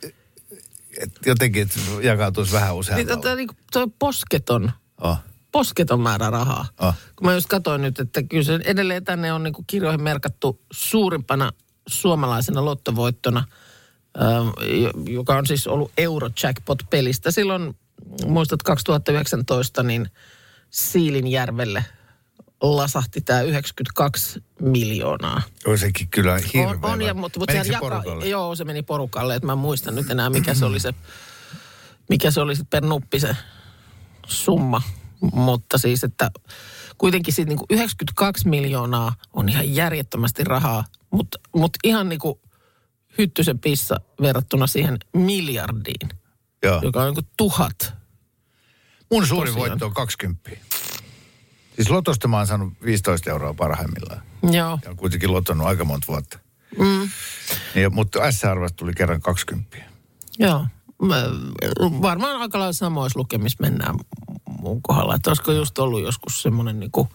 Et 1.01 1.13
jotenkin, 1.27 1.63
että 1.63 1.79
jakautuisi 2.03 2.53
vähän 2.53 2.69
Niin, 2.69 2.79
useammalle. 2.79 3.11
tota, 3.17 3.35
niin, 3.35 3.49
toi 3.73 3.87
posketon, 3.99 4.73
Oh. 5.01 5.19
posketon 5.53 6.01
määrä 6.01 6.31
rahaa. 6.31 6.67
Oh. 6.81 6.95
Kun 7.17 7.27
mä 7.27 7.35
just 7.35 7.47
katsoin 7.49 7.83
nyt, 7.83 8.01
että 8.01 8.23
kyllä 8.23 8.45
se 8.45 8.59
edelleen 8.65 9.05
tänne 9.05 9.33
on 9.33 9.43
niin 9.43 9.55
kuin 9.55 9.65
kirjoihin 9.67 10.03
merkattu 10.03 10.61
suurimpana 10.73 11.53
suomalaisena 11.89 12.65
lottovoittona, 12.65 13.45
ähm, 14.23 14.49
jo- 14.83 15.15
joka 15.15 15.37
on 15.37 15.47
siis 15.47 15.67
ollut 15.67 15.93
Eurojackpot-pelistä. 15.99 17.31
Silloin, 17.31 17.77
muistat 18.27 18.63
2019, 18.63 19.83
niin 19.83 20.11
Siilinjärvelle 20.71 21.85
lasahti 22.63 23.21
tämä 23.21 23.43
92 23.43 24.45
miljoonaa. 24.61 25.43
On 25.67 25.79
sekin 25.79 26.09
kyllä 26.09 26.39
hirveä. 26.55 26.69
On, 26.69 26.93
on 26.93 27.03
ja, 27.03 27.15
mutta, 27.15 27.39
mutta 27.39 27.53
se 27.65 27.73
jaka, 27.73 28.03
joo, 28.25 28.55
se 28.55 28.65
meni 28.65 28.83
porukalle, 28.83 29.35
että 29.35 29.47
mä 29.47 29.53
en 29.53 29.59
muista 29.59 29.91
nyt 29.91 30.11
enää, 30.11 30.31
mikä 30.31 30.55
se 30.55 30.65
oli 30.65 30.81
se, 30.81 30.95
mikä 32.09 32.31
se 32.31 32.41
oli 32.41 32.57
se 32.57 32.65
per 32.71 32.85
nuppi 32.85 33.21
se 33.21 33.37
summa. 34.27 34.83
Mutta 35.33 35.79
siis, 35.79 36.05
että 36.05 36.31
kuitenkin 36.99 37.35
siitä 37.35 37.49
niin 37.49 37.59
kuin 37.59 37.67
92 37.71 38.49
miljoonaa 38.49 39.15
on 39.33 39.49
ihan 39.49 39.75
järjettömästi 39.75 40.45
rahaa, 40.45 40.85
mutta, 41.11 41.39
mutta 41.57 41.79
ihan 41.85 42.09
niin 42.09 42.19
kuin 42.19 42.41
hyttysen 43.19 43.59
pissa 43.59 44.01
verrattuna 44.23 44.67
siihen 44.67 44.99
miljardiin, 45.13 46.09
Joo. 46.63 46.81
joka 46.83 47.01
on 47.01 47.07
niin 47.07 47.15
kuin 47.15 47.27
tuhat. 47.37 47.95
Mun 49.11 49.27
suurin 49.27 49.55
Tosiaan. 49.55 49.71
voitto 49.71 49.87
on 49.87 49.95
20. 49.95 50.51
Siis 51.77 51.91
Lotosta 51.91 52.29
mä 52.29 52.37
oon 52.37 52.47
saanut 52.47 52.73
15 52.85 53.31
euroa 53.31 53.55
parhaimmillaan. 53.55 54.23
Joo, 54.43 54.79
Ja 54.85 54.91
on 54.91 54.97
kuitenkin 54.97 55.33
lotonnut 55.33 55.67
aika 55.67 55.85
monta 55.85 56.07
vuotta. 56.07 56.39
Mm. 56.79 57.09
Ja, 57.83 57.91
mutta 57.91 58.33
S-arvosta 58.33 58.77
tuli 58.77 58.93
kerran 58.95 59.21
20. 59.21 59.77
joo. 60.39 60.67
Mä, 61.03 61.17
varmaan 62.03 62.41
aika 62.41 62.59
lailla 62.59 62.73
samoissa 62.73 63.19
lukemissa 63.19 63.59
mennään 63.61 63.95
mun 64.61 64.83
kohdalla. 64.83 65.15
Että 65.15 65.31
olisiko 65.31 65.53
just 65.53 65.79
ollut 65.79 66.03
joskus 66.03 66.43
semmoinen 66.43 66.81
niin 66.81 66.91
kuin 66.91 67.09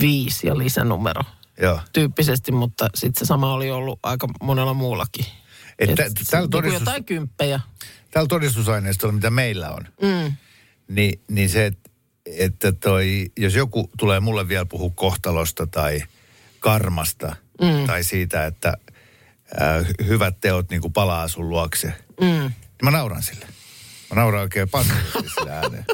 viisi 0.00 0.46
ja 0.46 0.58
lisänumero 0.58 1.22
Joo. 1.60 1.80
tyyppisesti, 1.92 2.52
mutta 2.52 2.88
sitten 2.94 3.26
se 3.26 3.28
sama 3.28 3.52
oli 3.54 3.70
ollut 3.70 3.98
aika 4.02 4.28
monella 4.42 4.74
muullakin. 4.74 5.26
Että 5.90 6.04
Et 6.04 6.12
tällä 6.30 6.48
todistus- 6.48 6.80
jotain 6.80 7.04
kymppejä. 7.04 7.60
Tällä 8.10 8.28
todistusaineistolla, 8.28 9.12
mitä 9.14 9.30
meillä 9.30 9.70
on, 9.70 9.86
Mm. 10.02 10.32
niin, 10.88 11.20
niin 11.30 11.48
se, 11.48 11.66
että, 11.66 11.90
että 12.26 12.72
toi, 12.72 13.32
jos 13.38 13.54
joku 13.54 13.90
tulee 13.98 14.20
mulle 14.20 14.48
vielä 14.48 14.64
puhua 14.66 14.90
kohtalosta 14.94 15.66
tai 15.66 16.02
karmasta 16.60 17.36
mm. 17.62 17.86
tai 17.86 18.04
siitä, 18.04 18.46
että 18.46 18.76
äh, 19.62 19.86
hyvät 20.06 20.40
teot 20.40 20.70
niin 20.70 20.80
kuin 20.80 20.92
palaa 20.92 21.28
sun 21.28 21.48
luokse, 21.48 21.92
mm. 22.20 22.26
niin 22.26 22.52
mä 22.82 22.90
nauran 22.90 23.22
sille. 23.22 23.46
Mä 24.12 24.20
nauran 24.20 24.42
oikein 24.42 24.68
paskallisesti 24.68 25.28
sille 25.38 25.50
ääneen. 25.50 25.84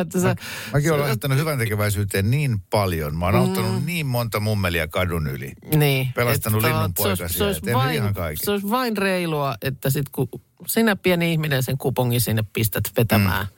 Että 0.00 0.20
sä, 0.20 0.36
Mäkin 0.72 0.90
olen 0.90 1.00
lahjoittanut 1.00 1.38
hyvän 1.38 1.58
tekeväisyyteen 1.58 2.30
niin 2.30 2.60
paljon. 2.60 3.16
Mä 3.16 3.24
oon 3.24 3.34
auttanut 3.34 3.80
Mm. 3.80 3.86
niin 3.86 4.06
monta 4.06 4.40
mummelia 4.40 4.88
kadun 4.88 5.26
yli. 5.26 5.52
niin, 5.76 6.12
Pelastanut 6.14 6.64
että 6.64 6.74
linnunpoikasia, 6.74 7.38
se 7.38 7.44
olisi, 7.44 7.60
vain, 7.72 8.36
se 8.44 8.50
olisi 8.50 8.70
vain 8.70 8.96
reilua, 8.96 9.54
että 9.62 9.90
sit 9.90 10.08
kun 10.08 10.28
sinä 10.66 10.96
pieni 10.96 11.32
ihminen 11.32 11.62
sen 11.62 11.78
kupongin 11.78 12.20
sinne 12.20 12.44
pistät 12.52 12.84
vetämään, 12.96 13.46
mm. 13.46 13.52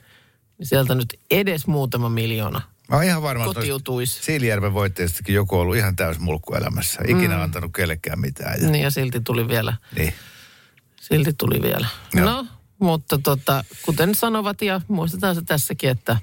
niin 0.57 0.67
sieltä 0.67 0.95
nyt 0.95 1.19
edes 1.31 1.67
muutama 1.67 2.09
miljoona 2.09 2.61
Mä 2.89 2.95
oon 2.95 3.03
ihan 3.05 3.21
varma, 3.21 3.43
että 3.45 3.53
kotiutuisi. 3.59 4.23
Siilijärven 4.23 4.73
voitteistakin 4.73 5.35
joku 5.35 5.55
on 5.55 5.61
ollut 5.61 5.75
ihan 5.75 5.95
täys 5.95 6.19
mulkku 6.19 6.53
elämässä. 6.53 6.99
Ikinä 7.07 7.35
mm. 7.35 7.41
antanut 7.41 7.71
kellekään 7.75 8.19
mitään. 8.19 8.61
Ja, 8.61 8.69
Niin 8.69 8.83
ja 8.83 8.91
silti 8.91 9.21
tuli 9.21 9.47
vielä. 9.47 9.73
niin. 9.97 10.13
Silti 11.01 11.33
tuli 11.33 11.61
vielä. 11.61 11.87
Joo. 12.13 12.25
No, 12.25 12.45
mutta 12.79 13.19
tota, 13.23 13.63
kuten 13.85 14.15
sanovat 14.15 14.61
ja 14.61 14.81
muistetaan 14.87 15.35
se 15.35 15.41
tässäkin, 15.41 15.89
että 15.89 16.17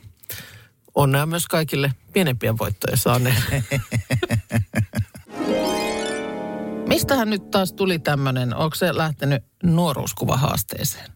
onnea 0.94 1.26
myös 1.26 1.46
kaikille 1.46 1.92
pienempiä 2.12 2.58
voittoja 2.58 2.96
saaneille. 2.96 3.64
Mistähän 6.88 7.30
nyt 7.30 7.50
taas 7.50 7.72
tuli 7.72 7.98
tämmöinen, 7.98 8.54
onko 8.54 8.74
se 8.74 8.96
lähtenyt 8.96 9.42
nuoruuskuvahaasteeseen? 9.62 11.14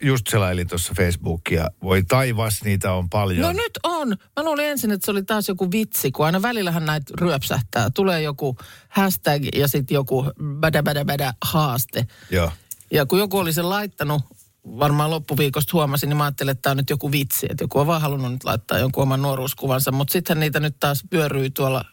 Just 0.00 0.26
selailin 0.26 0.68
tuossa 0.68 0.94
Facebookia. 0.96 1.70
Voi 1.82 2.02
taivas, 2.02 2.64
niitä 2.64 2.92
on 2.92 3.08
paljon. 3.08 3.42
No 3.42 3.52
nyt 3.52 3.78
on. 3.82 4.08
Mä 4.08 4.44
luulin 4.44 4.64
ensin, 4.64 4.90
että 4.90 5.04
se 5.04 5.10
oli 5.10 5.22
taas 5.22 5.48
joku 5.48 5.70
vitsi, 5.70 6.12
kun 6.12 6.26
aina 6.26 6.42
välillähän 6.42 6.86
näitä 6.86 7.14
ryöpsähtää. 7.20 7.90
Tulee 7.90 8.22
joku 8.22 8.56
hashtag 8.88 9.42
ja 9.56 9.68
sitten 9.68 9.94
joku 9.94 10.24
bädä 10.60 10.82
bädä 10.82 11.04
bädä 11.04 11.34
haaste. 11.44 12.06
Joo. 12.30 12.52
Ja 12.92 13.06
kun 13.06 13.18
joku 13.18 13.38
oli 13.38 13.52
sen 13.52 13.68
laittanut, 13.68 14.22
varmaan 14.64 15.10
loppuviikosta 15.10 15.70
huomasin, 15.72 16.08
niin 16.08 16.16
mä 16.16 16.24
ajattelin, 16.24 16.50
että 16.50 16.62
tämä 16.62 16.70
on 16.70 16.76
nyt 16.76 16.90
joku 16.90 17.12
vitsi. 17.12 17.46
Että 17.50 17.64
joku 17.64 17.78
on 17.78 17.86
vaan 17.86 18.02
halunnut 18.02 18.32
nyt 18.32 18.44
laittaa 18.44 18.78
jonkun 18.78 19.02
oman 19.02 19.22
nuoruuskuvansa. 19.22 19.92
Mutta 19.92 20.12
sittenhän 20.12 20.40
niitä 20.40 20.60
nyt 20.60 20.76
taas 20.80 21.04
pyöryy 21.10 21.50
tuolla 21.50 21.84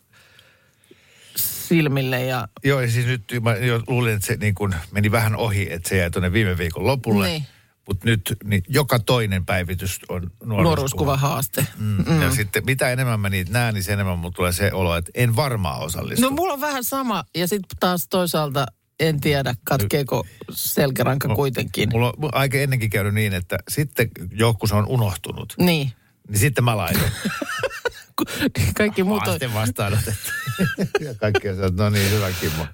silmille 1.36 2.26
ja 2.26 2.48
Joo, 2.64 2.82
ja 2.82 2.92
siis 2.92 3.06
nyt 3.06 3.24
mä 3.42 3.56
jo 3.56 3.82
luulin, 3.88 4.14
että 4.14 4.28
se 4.28 4.36
niin 4.36 4.56
kun 4.56 4.76
meni 4.92 5.12
vähän 5.12 5.36
ohi, 5.36 5.68
että 5.72 5.90
se 5.90 5.98
jäi 5.98 6.12
tuonne 6.12 6.34
viime 6.34 6.58
viikon 6.58 6.88
lopulle. 6.88 7.28
Niin. 7.28 7.46
Mutta 7.88 8.06
nyt 8.06 8.36
niin 8.44 8.64
joka 8.68 9.00
toinen 9.00 9.46
päivitys 9.46 10.00
on 10.10 10.22
nuoruuskuva. 10.22 10.64
nuoruuskuvahaaste. 10.64 11.68
Mm. 11.78 12.04
Mm. 12.08 12.22
Ja 12.22 12.32
sitten 12.32 12.66
mitä 12.66 12.90
enemmän 12.90 13.20
mä 13.20 13.30
niitä 13.30 13.52
näen, 13.52 13.74
niin 13.74 13.84
sen 13.84 13.94
enemmän 13.94 14.20
mulla 14.20 14.34
tulee 14.36 14.52
se 14.52 14.74
olo, 14.74 14.96
että 14.96 15.12
en 15.16 15.36
varmaan 15.36 15.82
osallistu. 15.82 16.22
No 16.30 16.36
mulla 16.36 16.54
on 16.54 16.62
vähän 16.62 16.84
sama 16.84 17.24
ja 17.36 17.48
sitten 17.48 17.78
taas 17.80 18.08
toisaalta 18.08 18.66
en 19.00 19.20
tiedä, 19.20 19.56
katkeeko 19.64 20.26
selkäranka 20.52 21.36
kuitenkin. 21.36 21.90
Mulla 21.92 22.14
on 22.22 22.30
aika 22.36 22.58
ennenkin 22.58 22.90
käynyt 22.90 23.14
niin, 23.14 23.34
että 23.34 23.58
sitten 23.70 24.10
joku 24.32 24.68
se 24.68 24.76
on 24.76 24.88
unohtunut, 24.88 25.54
Niin. 25.58 25.92
niin 26.30 26.40
sitten 26.40 26.64
mä 26.64 26.78
laitan. 26.78 27.12
Kaikki 28.78 29.04
muut 29.04 29.28
on... 29.28 29.40
Vastaanotettu. 29.54 30.32
ja 31.06 31.16
kaikki 31.16 31.50
on 31.50 31.76
no 31.76 31.90
niin, 31.90 32.12
hyvä 32.12 32.32
Kimmo. 32.40 32.66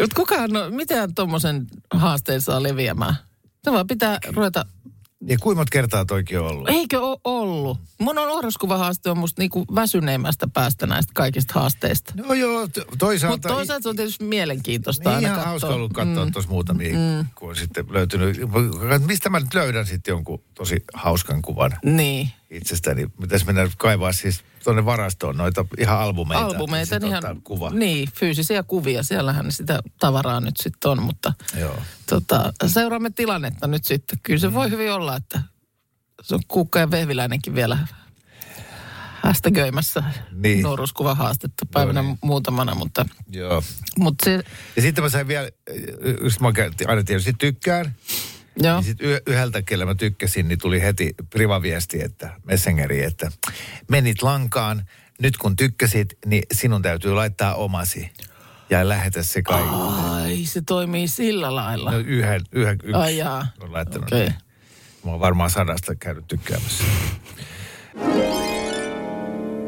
Mut 0.00 0.14
kukaan, 0.14 0.50
no, 0.50 0.70
miten 0.70 1.14
tuommoisen 1.14 1.66
haasteen 1.90 2.40
saa 2.40 2.62
leviämään? 2.62 3.14
Se 3.64 3.72
vaan 3.72 3.86
pitää 3.86 4.18
ruveta... 4.32 4.66
Ja 5.26 5.38
kuinka 5.40 5.58
monta 5.58 5.70
kertaa 5.70 6.04
toikin 6.04 6.40
on 6.40 6.46
ollut? 6.46 6.68
Eikö 6.68 7.00
ole 7.00 7.18
ollut? 7.24 7.78
Mun 7.98 8.18
on 8.18 8.28
nuoruuskuvahaaste 8.28 9.10
on 9.10 9.18
musta 9.18 9.42
niinku 9.42 9.64
väsyneimmästä 9.74 10.48
päästä 10.54 10.86
näistä 10.86 11.12
kaikista 11.14 11.60
haasteista. 11.60 12.12
No 12.16 12.34
joo, 12.34 12.68
toisaalta... 12.98 13.34
Mutta 13.34 13.48
toisaalta 13.48 13.82
se 13.82 13.88
on 13.88 13.96
tietysti 13.96 14.24
mielenkiintoista 14.24 15.10
Niin 15.10 15.14
aina 15.14 15.28
ihan 15.28 15.34
katsoa. 15.36 15.50
hauska 15.50 15.68
ollut 15.68 15.92
katsoa 15.92 16.24
mm. 16.24 16.32
tuossa 16.32 16.50
muutamia, 16.50 16.94
mm. 16.94 17.26
kun 17.34 17.48
on 17.48 17.56
sitten 17.56 17.84
löytynyt. 17.90 18.36
Mistä 19.06 19.28
mä 19.28 19.40
nyt 19.40 19.54
löydän 19.54 19.86
sitten 19.86 20.12
jonkun 20.12 20.42
tosi 20.54 20.84
hauskan 20.94 21.42
kuvan 21.42 21.72
Niin. 21.84 22.30
itsestäni? 22.50 23.06
Mitäs 23.20 23.46
mennä 23.46 23.68
kaivaa 23.78 24.12
siis 24.12 24.44
tuonne 24.64 24.84
varastoon 24.84 25.36
noita 25.36 25.64
ihan 25.78 25.98
albumeita? 26.00 26.44
Albumeita, 26.44 26.94
ja 26.94 27.00
sit 27.00 27.02
niin 27.10 27.22
ihan, 27.24 27.42
kuva. 27.42 27.70
niin, 27.70 28.08
fyysisiä 28.14 28.62
kuvia. 28.62 29.02
Siellähän 29.02 29.52
sitä 29.52 29.80
tavaraa 29.98 30.40
nyt 30.40 30.54
sitten 30.62 30.90
on, 30.90 31.02
mutta 31.02 31.32
Joo. 31.60 31.78
tota, 32.08 32.52
seuraamme 32.66 33.10
tilannetta 33.10 33.66
nyt 33.66 33.84
sitten. 33.84 34.18
Kyllä 34.22 34.38
se 34.40 34.52
voi 34.54 34.70
hyvin 34.70 34.92
olla, 34.92 35.16
että 35.16 35.40
se 36.22 36.34
on 36.34 36.40
Kuukka 36.48 36.78
ja 36.78 36.90
Vehviläinenkin 36.90 37.54
vielä 37.54 37.78
hashtagöimässä 39.22 40.02
Niin. 40.32 40.62
nuoruuskuvahaastetta 40.62 41.66
päivänä 41.66 42.02
No 42.02 42.08
niin. 42.08 42.18
muutamana, 42.22 42.74
mutta, 42.74 43.06
Joo. 43.28 43.62
mutta 43.98 44.24
se, 44.24 44.42
Ja 44.76 44.82
sitten 44.82 45.04
mä 45.04 45.10
sain 45.10 45.28
vielä, 45.28 45.48
just 46.24 46.40
mä 46.40 46.52
aina 46.88 47.04
tietysti 47.04 47.32
tykkään. 47.38 47.94
Joo. 48.62 48.74
Niin 48.74 48.84
sit 48.84 49.00
yh- 49.00 49.22
yhdeltä, 49.26 49.62
kellä 49.62 49.84
mä 49.86 49.94
tykkäsin, 49.94 50.48
niin 50.48 50.58
tuli 50.58 50.82
heti 50.82 51.14
privaviesti, 51.30 52.02
että 52.02 52.30
Messengeri, 52.44 53.04
että 53.04 53.32
menit 53.88 54.22
lankaan, 54.22 54.84
nyt 55.22 55.36
kun 55.36 55.56
tykkäsit, 55.56 56.18
niin 56.26 56.42
sinun 56.52 56.82
täytyy 56.82 57.12
laittaa 57.12 57.54
omasi. 57.54 58.10
Ja 58.70 58.88
lähetä 58.88 59.22
se 59.22 59.42
kaikille. 59.42 59.92
Ai, 60.12 60.44
se 60.44 60.62
toimii 60.62 61.08
sillä 61.08 61.54
lailla. 61.54 61.90
No 61.90 61.98
yhden, 61.98 62.40
yhden 62.52 62.78
yksi 62.82 62.94
Ai 62.94 63.16
jaa. 63.16 63.46
on 63.60 63.72
laittanut. 63.72 64.12
Okei. 64.12 64.26
Okay. 64.26 64.38
Mä 65.04 65.10
oon 65.10 65.20
varmaan 65.20 65.50
sadasta 65.50 65.94
käynyt 65.94 66.24
tykkäämässä. 66.28 66.84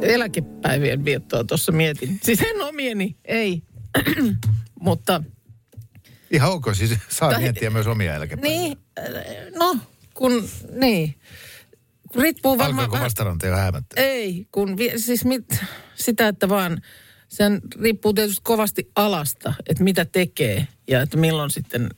Eläkepäivien 0.03 1.05
viettoa 1.05 1.45
tuossa 1.45 1.73
mietin. 1.73 2.21
Siis 2.23 2.41
en 2.41 2.63
omieni, 2.63 3.17
ei. 3.25 3.63
Mutta 4.81 5.23
Ihan 6.31 6.51
ok, 6.51 6.65
siis 6.75 6.91
saa 7.09 7.31
Tai- 7.31 7.41
miettiä 7.41 7.71
myös 7.71 7.87
omia 7.87 8.15
eläkepäiviä. 8.15 8.59
niin, 8.59 8.79
no, 9.59 9.77
kun, 10.15 10.49
niin. 10.73 11.15
Riippuu 12.15 12.59
varmaan 12.59 12.91
Alkaako 12.91 13.47
jo 13.47 13.57
häämättä? 13.57 14.01
Ei, 14.01 14.47
kun 14.53 14.77
siis 14.97 15.25
mit, 15.25 15.45
sitä, 15.95 16.29
että 16.29 16.49
vaan 16.49 16.83
sen 17.29 17.61
riippuu 17.81 18.13
tietysti 18.13 18.41
kovasti 18.45 18.91
alasta, 18.95 19.55
että 19.69 19.85
mitä 19.85 20.05
tekee 20.05 20.69
ja 20.89 21.03
että 21.03 21.17
milloin 21.17 21.51
sitten 21.51 21.89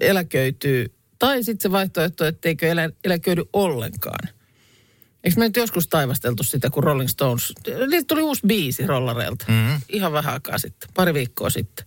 eläköityy. 0.00 0.94
Tai 1.18 1.44
sitten 1.44 1.62
se 1.62 1.72
vaihtoehto, 1.72 2.24
etteikö 2.24 2.68
elä, 2.68 2.90
eläköidy 3.04 3.44
ollenkaan. 3.52 4.28
Eikö 5.24 5.40
me 5.40 5.44
nyt 5.44 5.56
joskus 5.56 5.88
taivasteltu 5.88 6.42
sitä, 6.42 6.70
kun 6.70 6.84
Rolling 6.84 7.08
Stones, 7.08 7.52
niitä 7.90 8.06
tuli 8.06 8.22
uusi 8.22 8.42
biisi 8.46 8.86
rollareilta. 8.86 9.44
Mm-hmm. 9.48 9.80
Ihan 9.88 10.12
vähän 10.12 10.34
aikaa 10.34 10.58
sitten, 10.58 10.88
pari 10.94 11.14
viikkoa 11.14 11.50
sitten. 11.50 11.86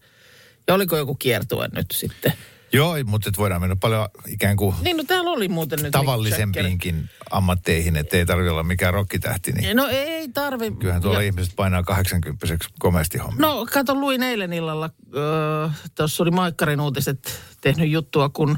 Ja 0.70 0.76
oliko 0.76 0.98
joku 0.98 1.16
kiertue 1.16 1.68
nyt 1.76 1.86
sitten? 1.94 2.34
Joo, 2.74 2.96
mutta 3.06 3.30
et 3.30 3.38
voidaan 3.38 3.62
mennä 3.62 3.76
paljon 3.76 4.10
ikään 4.28 4.58
kuin 4.58 4.76
Niin, 4.82 4.98
no 4.98 5.04
täällä 5.04 5.32
oli 5.32 5.48
muuten 5.48 5.80
nyt 5.84 5.92
tavallisempiinkin 5.92 7.10
ammatteihin, 7.32 7.96
että 7.96 8.18
ei 8.18 8.26
tarvitse 8.26 8.52
olla 8.52 8.64
mikään 8.64 8.94
rokkitähti. 8.94 9.52
Niin 9.52 9.78
No 9.78 9.88
ei 9.88 10.28
tarvi. 10.30 10.72
kyllähän 10.72 11.02
tuolla 11.02 11.20
Ja- 11.22 11.26
ihmiset 11.26 11.54
painaa 11.56 11.84
80 11.84 12.46
komeasti 12.80 13.18
hommia. 13.18 13.48
No, 13.48 13.66
kato, 13.74 13.96
luin 13.96 14.24
eilen 14.24 14.54
illalla, 14.54 14.90
öö, 15.16 15.70
tuossa 15.96 16.24
oli 16.24 16.32
Maikkarin 16.32 16.82
uutiset 16.82 17.42
tehnyt 17.62 17.90
juttua, 17.90 18.30
kun 18.30 18.58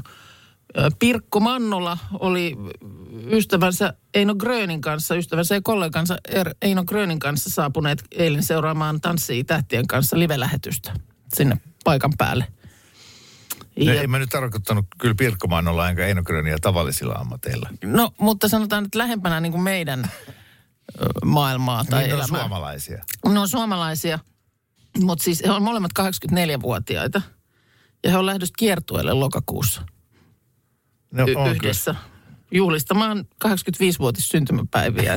öö, 0.78 0.88
Pirkko 0.98 1.40
Mannola 1.40 1.98
oli 2.18 2.56
ystävänsä 3.30 3.94
Eino 4.14 4.34
Grönin 4.34 4.80
kanssa, 4.80 5.14
ystävänsä 5.14 5.54
ja 5.54 5.60
kollegansa 5.64 6.16
Er- 6.28 6.54
Eino 6.62 6.84
Grönin 6.84 7.18
kanssa 7.18 7.50
saapuneet 7.50 8.04
eilen 8.10 8.42
seuraamaan 8.42 9.00
Tanssii 9.00 9.44
tähtien 9.44 9.86
kanssa 9.86 10.18
live-lähetystä 10.18 10.92
sinne 11.34 11.56
paikan 11.84 12.12
päälle. 12.18 12.46
No, 13.78 13.92
Ja, 13.92 14.02
en 14.02 14.10
mä 14.10 14.18
nyt 14.18 14.30
tarkoittanut 14.30 14.86
kyllä 14.98 15.14
Pirkkomaanolla 15.14 15.88
enkä 15.88 16.06
Eino 16.06 16.22
Gröniä 16.22 16.56
tavallisilla 16.60 17.14
ammateilla. 17.14 17.68
no, 17.84 18.10
mutta 18.20 18.48
sanotaan, 18.48 18.84
että 18.84 18.98
lähempänä 18.98 19.40
niin 19.40 19.52
kuin 19.52 19.62
meidän 19.62 20.10
maailmaa 21.24 21.84
tai 21.84 22.00
niin 22.02 22.08
ne 22.08 22.14
on 22.14 22.20
elämää. 22.20 22.40
suomalaisia. 22.40 23.04
Ne 23.28 23.38
on 23.38 23.48
suomalaisia, 23.48 24.18
mutta 25.00 25.24
siis 25.24 25.42
he 25.46 25.50
on 25.50 25.62
molemmat 25.62 25.90
84-vuotiaita. 26.00 27.22
Ja 28.04 28.10
he 28.10 28.16
on 28.16 28.26
lähdössä 28.26 28.54
kiertueelle 28.58 29.12
lokakuussa 29.12 29.82
No, 31.12 31.24
y- 31.28 31.34
on 31.34 31.50
yhdessä. 31.50 31.94
Juhlistamaan 32.54 33.24
85-vuotis 33.44 34.28
syntymäpäiviä. 34.28 35.16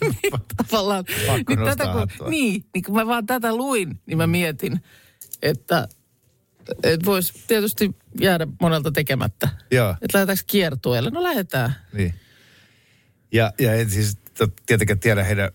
niin, 0.00 0.32
tavallaan, 0.68 1.04
Pakko 1.26 1.54
niin, 1.54 1.64
tätä, 1.64 1.84
kun, 1.92 2.30
niin, 2.30 2.64
niin 2.74 2.84
kun 2.84 2.94
mä 2.94 3.06
vaan 3.06 3.26
tätä 3.26 3.54
luin, 3.56 4.00
niin 4.06 4.18
mä 4.18 4.26
mietin, 4.26 4.80
että 5.42 5.88
et 6.82 7.06
voisi 7.06 7.32
tietysti 7.46 7.90
jäädä 8.20 8.46
monelta 8.60 8.92
tekemättä. 8.92 9.48
Joo. 9.70 9.90
Että 9.90 10.18
lähdetäänkö 10.18 10.44
kiertueelle? 10.46 11.10
No 11.10 11.22
lähdetään. 11.22 11.76
Niin. 11.92 12.14
Ja, 13.32 13.52
ja 13.58 13.74
en 13.74 13.90
siis 13.90 14.18
tietenkään 14.66 14.98
tiedä 14.98 15.24
heidän 15.24 15.50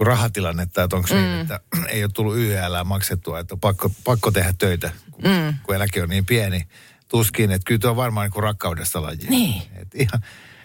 rahatilannetta, 0.00 0.82
että 0.82 0.96
onko 0.96 1.08
se 1.08 1.14
niin, 1.14 1.40
että 1.40 1.60
ei 1.88 2.04
ole 2.04 2.10
tullut 2.14 2.36
YL 2.36 2.84
maksettua, 2.84 3.38
että 3.38 3.54
on 3.54 3.60
pakko, 3.60 3.90
pakko 4.04 4.30
tehdä 4.30 4.54
töitä, 4.58 4.90
kun, 5.10 5.24
mm. 5.24 5.54
kun 5.62 5.74
eläke 5.74 6.02
on 6.02 6.08
niin 6.08 6.26
pieni. 6.26 6.66
Tuskin, 7.08 7.50
että 7.50 7.64
kyllä 7.64 7.78
tuo 7.78 7.90
on 7.90 7.96
varmaan 7.96 8.24
niin 8.24 8.32
kuin 8.32 8.42
rakkaudesta 8.42 9.02
laji. 9.02 9.26
Niin. 9.28 9.62
Että 9.76 9.98
ihan, 9.98 10.22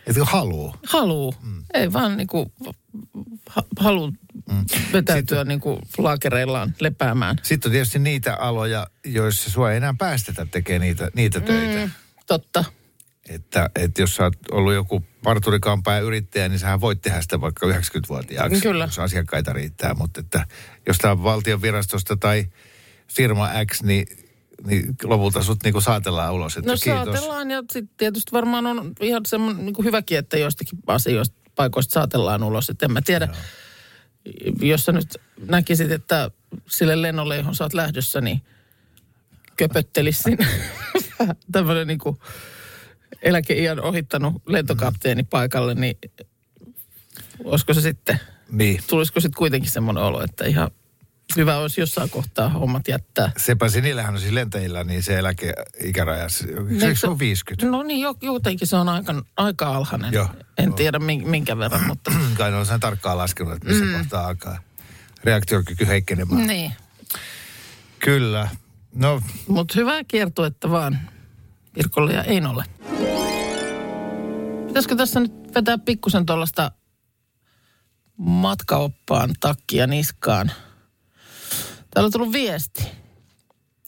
että 0.07 0.25
haluu. 0.25 0.75
Haluu. 0.87 1.35
Mm. 1.41 1.63
Ei 1.73 1.93
vaan 1.93 2.17
niinku 2.17 2.51
ha, 3.49 3.63
haluu 3.79 4.13
mm. 4.51 4.65
vetäytyä 4.93 5.43
niinku 5.43 5.79
laakereillaan 5.97 6.75
lepäämään. 6.79 7.35
Sitten 7.43 7.69
on 7.69 7.71
tietysti 7.71 7.99
niitä 7.99 8.35
aloja, 8.35 8.87
joissa 9.05 9.49
sua 9.49 9.71
ei 9.71 9.77
enää 9.77 9.93
päästetä 9.97 10.45
tekemään 10.51 10.81
niitä, 10.81 11.11
niitä 11.15 11.39
töitä. 11.39 11.85
Mm, 11.85 11.91
totta. 12.27 12.63
Että, 13.29 13.69
että 13.75 14.01
jos 14.01 14.15
sä 14.15 14.23
oot 14.23 14.33
ollut 14.51 14.73
joku 14.73 15.03
parturikampaaja 15.23 15.99
yrittäjä, 15.99 16.49
niin 16.49 16.59
sähän 16.59 16.81
voit 16.81 17.01
tehdä 17.01 17.21
sitä 17.21 17.41
vaikka 17.41 17.65
90-vuotiaaksi. 17.65 18.61
Kyllä. 18.61 18.85
Jos 18.85 18.99
asiakkaita 18.99 19.53
riittää. 19.53 19.93
Mutta 19.93 20.19
että 20.19 20.47
jos 20.87 20.97
tämä 20.97 21.11
on 21.11 21.23
valtion 21.23 21.61
virastosta 21.61 22.17
tai 22.17 22.45
firma 23.07 23.49
X, 23.71 23.83
niin, 23.83 24.07
niin 24.67 24.95
lopulta 25.03 25.43
sut 25.43 25.63
niinku 25.63 25.81
saatellaan 25.81 26.33
ulos. 26.33 26.57
Että 26.57 26.71
No 26.71 26.77
kiitos. 26.83 27.03
saatellaan 27.03 27.51
ja 27.51 27.63
sitten 27.71 27.97
tietysti 27.97 28.31
varmaan 28.31 28.67
on 28.67 28.93
ihan 29.01 29.21
semmoinen 29.25 29.65
niin 29.65 29.83
hyväkin, 29.83 30.17
että 30.17 30.37
joistakin 30.37 30.79
asioista 30.87 31.35
paikoista 31.55 31.93
saatellaan 31.93 32.43
ulos. 32.43 32.69
Että 32.69 32.85
en 32.85 32.91
mä 32.91 33.01
tiedä, 33.01 33.27
jos 34.61 34.85
sä 34.85 34.91
nyt 34.91 35.17
näkisit, 35.47 35.91
että 35.91 36.31
sille 36.69 37.01
lennolle, 37.01 37.37
johon 37.37 37.55
sä 37.55 37.63
oot 37.63 37.73
lähdössä, 37.73 38.21
niin 38.21 38.41
köpöttelisi 39.57 40.23
sinne 40.23 40.47
tämmöinen 41.51 41.87
niin 41.87 41.99
kuin 41.99 42.17
eläkeiän 43.21 43.79
ohittanut 43.79 44.41
lentokapteeni 44.47 45.23
paikalle, 45.23 45.75
niin 45.75 45.97
olisiko 47.43 47.73
se 47.73 47.81
sitten, 47.81 48.19
Niin. 48.49 48.79
tulisiko 48.87 49.19
sitten 49.19 49.37
kuitenkin 49.37 49.71
semmoinen 49.71 50.03
olo, 50.03 50.23
että 50.23 50.45
ihan 50.45 50.71
hyvä 51.35 51.57
olisi 51.57 51.81
jossain 51.81 52.09
kohtaa 52.09 52.49
hommat 52.49 52.87
jättää. 52.87 53.31
Sepä 53.37 53.69
sinillähän 53.69 54.13
on 54.13 54.21
siis 54.21 54.33
lentäjillä, 54.33 54.83
niin 54.83 55.03
se 55.03 55.17
eläkeikäraja, 55.17 56.29
se, 56.29 56.45
Eikö 56.81 56.95
se 56.95 57.07
on 57.07 57.19
50. 57.19 57.65
No 57.67 57.83
niin, 57.83 57.99
jo- 58.01 58.17
jotenkin 58.21 58.67
se 58.67 58.75
on 58.75 58.89
aika, 58.89 59.23
aika 59.37 59.67
alhainen. 59.75 60.13
Joo, 60.13 60.27
en 60.57 60.65
joo. 60.65 60.75
tiedä 60.75 60.99
min- 60.99 61.27
minkä 61.27 61.57
verran, 61.57 61.87
mutta... 61.87 62.11
Kai 62.37 62.51
ne 62.51 62.57
on 62.57 62.65
sen 62.65 62.79
tarkkaan 62.79 63.17
laskenut, 63.17 63.53
että 63.53 63.67
missä 63.67 63.85
mm. 63.85 63.97
kohtaa 63.97 64.27
alkaa 64.27 64.59
reaktiokyky 65.23 65.87
heikkenemään. 65.87 66.47
niin. 66.47 66.73
Kyllä. 67.99 68.49
No, 68.95 69.21
Mutta 69.47 69.73
hyvää 69.77 70.03
kiertuetta 70.03 70.69
vaan 70.69 70.99
Pirkolle 71.73 72.13
ja 72.13 72.23
Einolle. 72.23 72.63
Pitäisikö 74.67 74.95
tässä 74.95 75.19
nyt 75.19 75.33
vetää 75.55 75.77
pikkusen 75.77 76.25
tuollaista 76.25 76.71
matkaoppaan 78.17 79.29
takkia 79.39 79.87
niskaan? 79.87 80.51
Täällä 81.97 82.07
on 82.07 82.11
tullut 82.11 82.33
viesti. 82.33 82.83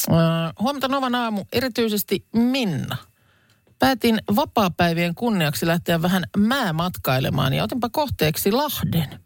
Öö, 0.10 0.18
huomenta 0.60 0.88
Novan 0.88 1.16
aamu, 1.16 1.46
erityisesti 1.54 2.26
Minna. 2.34 2.98
Päätin 3.80 4.22
vapaapäivien 4.36 5.16
kunniaksi 5.16 5.68
lähteä 5.68 6.02
vähän 6.02 6.24
määmatkailemaan 6.38 7.54
ja 7.54 7.64
otinpa 7.64 7.90
kohteeksi 7.90 8.52
Lahden. 8.52 9.20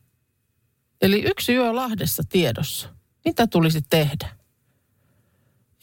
Eli 1.02 1.22
yksi 1.22 1.54
yö 1.54 1.76
Lahdessa 1.76 2.24
tiedossa. 2.30 2.89
Mitä 3.26 3.48
tulisi 3.48 3.82
tehdä? 3.89 4.30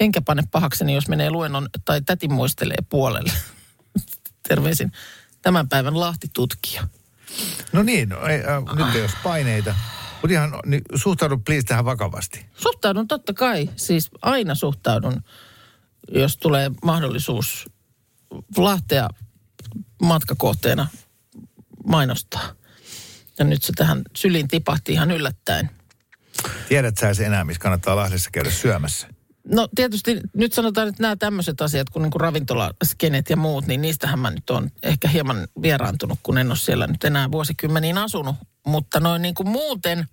Enkä 0.00 0.20
pane 0.20 0.42
pahakseni, 0.50 0.94
jos 0.94 1.08
menee 1.08 1.30
luennon 1.30 1.68
tai 1.84 2.02
täti 2.02 2.28
muistelee 2.28 2.78
puolelle. 2.88 3.32
Terveisin 4.48 4.92
tämän 5.42 5.68
päivän 5.68 6.00
Lahti-tutkija. 6.00 6.88
no 7.72 7.82
niin, 7.82 8.08
no, 8.08 8.26
ei, 8.26 8.40
äh, 8.40 8.76
nyt 8.76 8.94
ei 8.94 9.02
ole 9.02 9.10
paineita. 9.22 9.74
Mutta 10.22 10.33
ihan, 10.33 10.52
niin, 10.66 10.83
suhtaudu 10.94 11.38
please 11.38 11.66
tähän 11.66 11.85
vakavasti. 11.85 12.46
Suhtaudun 12.54 13.09
totta 13.09 13.35
kai, 13.35 13.70
siis 13.76 14.11
aina 14.22 14.54
suhtaudun, 14.54 15.24
jos 16.14 16.37
tulee 16.37 16.70
mahdollisuus 16.85 17.68
Lahtea 18.56 19.09
matkakohteena 20.02 20.87
mainostaa. 21.85 22.54
Ja 23.38 23.44
nyt 23.44 23.62
se 23.62 23.72
tähän 23.76 24.02
syliin 24.16 24.48
tipahti 24.48 24.92
ihan 24.92 25.11
yllättäen. 25.11 25.70
Tiedät 26.68 26.98
sä 26.98 27.14
se 27.14 27.26
enää, 27.26 27.44
missä 27.44 27.61
kannattaa 27.61 27.96
Lahdessa 27.96 28.30
käydä 28.30 28.50
syömässä? 28.50 29.09
No 29.44 29.68
tietysti 29.74 30.20
nyt 30.37 30.52
sanotaan, 30.52 30.88
että 30.88 31.02
nämä 31.02 31.16
tämmöiset 31.16 31.61
asiat 31.61 31.90
kuin, 31.90 32.02
niin 32.02 32.11
kuin 32.11 32.20
ravintolaskenet 32.20 33.30
ja 33.30 33.37
muut, 33.37 33.66
niin 33.66 33.83
niistähän 33.83 34.18
mä 34.18 34.30
nyt 34.30 34.50
on 34.50 34.70
ehkä 34.83 35.09
hieman 35.09 35.48
vieraantunut, 35.62 36.18
kun 36.22 36.38
en 36.38 36.48
ole 36.48 36.56
siellä 36.56 36.87
nyt 36.87 37.04
enää 37.04 37.30
vuosikymmeniin 37.33 37.98
asunut. 37.98 38.37
Mutta 38.66 39.01
noin 39.01 39.23
niin 39.23 39.35
kuin 39.35 39.49
muuten, 39.49 40.09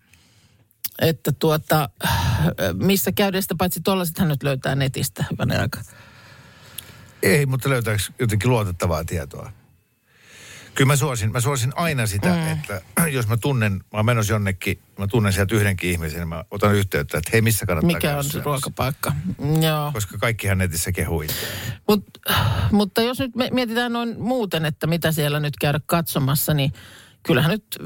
että 1.01 1.31
tuota, 1.31 1.89
missä 2.73 3.11
käydä 3.11 3.41
sitä, 3.41 3.55
paitsi 3.57 3.81
tuollaisethan 3.81 4.27
nyt 4.27 4.43
löytää 4.43 4.75
netistä 4.75 5.25
hyvänä 5.31 5.61
aika. 5.61 5.79
Ei, 7.23 7.45
mutta 7.45 7.69
löytääkö 7.69 8.03
jotenkin 8.19 8.49
luotettavaa 8.49 9.03
tietoa? 9.05 9.51
Kyllä 10.75 10.87
mä 10.87 10.95
suosin, 10.95 11.31
mä 11.31 11.39
suosin 11.39 11.71
aina 11.75 12.07
sitä, 12.07 12.29
mm. 12.29 12.51
että 12.51 12.81
jos 13.11 13.27
mä 13.27 13.37
tunnen, 13.37 13.73
mä 13.73 13.81
oon 13.93 14.05
menossa 14.05 14.33
jonnekin, 14.33 14.79
mä 14.99 15.07
tunnen 15.07 15.33
sieltä 15.33 15.55
yhdenkin 15.55 15.89
ihmisen, 15.89 16.19
niin 16.19 16.27
mä 16.27 16.43
otan 16.51 16.75
yhteyttä, 16.75 17.17
että 17.17 17.29
hei, 17.33 17.41
missä 17.41 17.65
kannattaa 17.65 17.95
Mikä 17.95 18.17
on 18.17 18.23
se 18.23 18.41
ruokapaikka? 18.41 19.11
Joo. 19.61 19.91
Koska 19.91 20.17
kaikkihan 20.17 20.57
netissä 20.57 20.89
itseään. 20.89 21.79
Mut, 21.87 22.05
mutta 22.71 23.01
jos 23.01 23.19
nyt 23.19 23.31
mietitään 23.51 23.93
noin 23.93 24.19
muuten, 24.19 24.65
että 24.65 24.87
mitä 24.87 25.11
siellä 25.11 25.39
nyt 25.39 25.53
käydä 25.59 25.79
katsomassa, 25.85 26.53
niin 26.53 26.73
kyllähän 27.27 27.51
nyt 27.51 27.79